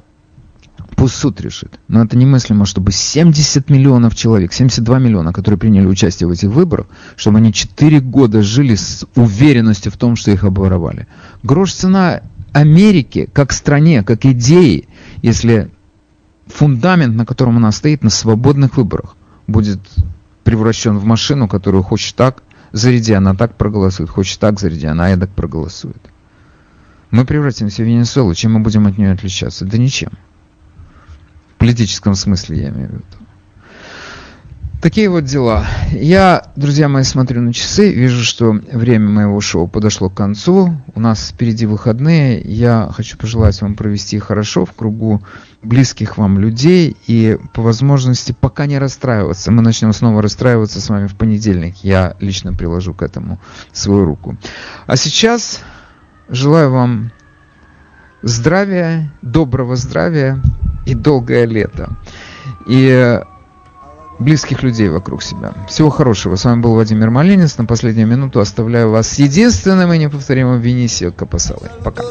[0.96, 1.80] Пусть суд решит.
[1.88, 6.88] Но это немыслимо, чтобы 70 миллионов человек, 72 миллиона, которые приняли участие в этих выборах,
[7.16, 11.08] чтобы они 4 года жили с уверенностью в том, что их обворовали.
[11.44, 12.22] Грош цена
[12.54, 14.88] Америки как стране, как идеи,
[15.22, 15.70] если
[16.48, 19.18] фундамент, на котором она стоит, на свободных выборах,
[19.48, 19.80] будет
[20.44, 25.18] превращен в машину, которую хочешь так, заряди, она так проголосует, хочешь так, заряди, она и
[25.18, 26.02] так проголосует.
[27.12, 29.66] Мы превратимся в Венесуэлу, чем мы будем от нее отличаться?
[29.66, 30.12] Да ничем
[31.58, 33.26] политическом смысле я имею в виду.
[34.86, 35.66] Такие вот дела.
[35.90, 40.80] Я, друзья мои, смотрю на часы, вижу, что время моего шоу подошло к концу.
[40.94, 42.40] У нас впереди выходные.
[42.40, 45.24] Я хочу пожелать вам провести хорошо в кругу
[45.64, 49.52] близких вам людей и по возможности пока не расстраиваться.
[49.52, 51.78] Мы начнем снова расстраиваться с вами в понедельник.
[51.78, 53.40] Я лично приложу к этому
[53.74, 54.38] свою руку.
[54.86, 55.62] А сейчас
[56.30, 57.12] желаю вам
[58.22, 60.40] здравия, доброго здравия
[60.86, 61.90] и долгое лето.
[62.68, 63.20] И
[64.20, 65.54] близких людей вокруг себя.
[65.68, 66.36] Всего хорошего.
[66.36, 67.58] С вами был Владимир Малинец.
[67.58, 71.70] На последнюю минуту оставляю вас с единственным и неповторимым Венисио Капасалой.
[71.84, 72.04] Пока.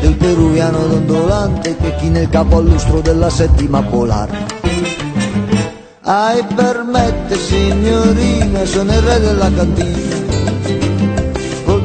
[0.00, 4.46] del peruviano dondolante che chi nel capo all'ustro della settima polare.
[6.02, 10.28] Ai permette signorina, sono il re della cantina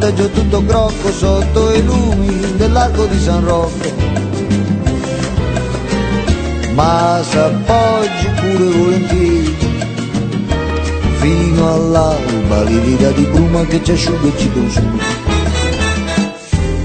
[0.04, 4.33] volteggio tutto crocco sotto i lumi dell'arco di San Rocco.
[6.74, 9.56] Ma s'appoggi pure volentieri
[11.20, 15.04] fino all'alba, livida di bruma che ci asciuga e ci consuma.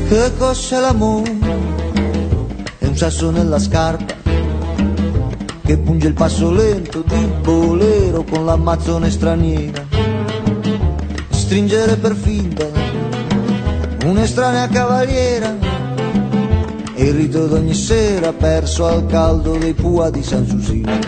[0.08, 1.38] Che cos'è l'amore?
[2.78, 4.14] È un sasso nella scarpa
[5.64, 9.86] che punge il passo lento di bolero con l'ammazzone straniera.
[11.30, 12.66] Stringere per finta
[14.04, 15.67] un'estranea cavaliera
[16.98, 20.98] e il rito d'ogni sera perso al caldo dei pua di San Susino.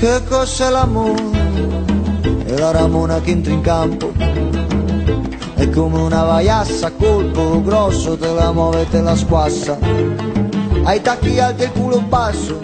[0.00, 1.22] Che cos'è l'amore?
[2.44, 4.10] È la ramona che entra in campo
[5.58, 9.76] è come una vaiassa colpo grosso te la muove e te la squassa
[10.84, 12.60] ai tacchi alti e il culo basso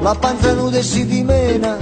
[0.00, 1.76] la panza nuda e si dimena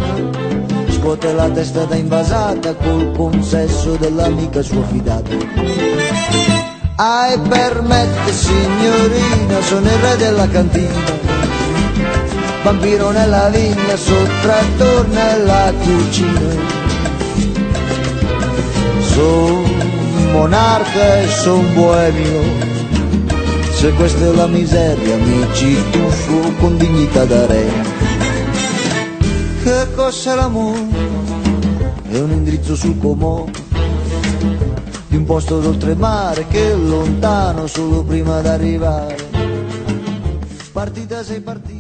[0.91, 6.52] scuote la testa da invasata col consesso dell'amica sua fidata
[7.05, 11.21] ah e permette signorina sono il re della cantina.
[12.63, 16.55] Vampiro nella vigna sottrattor nella cucina.
[19.01, 19.63] Sono
[20.31, 22.43] monarca e son boemio.
[23.73, 27.67] Se questa è la miseria mi ci tuffo con dignità da re.
[29.65, 31.11] Che cos'è l'amore?
[32.13, 33.47] è un indirizzo sul comò
[35.13, 39.29] di un posto d'oltremare che è lontano solo prima d'arrivare.
[40.73, 41.72] Partita sei partita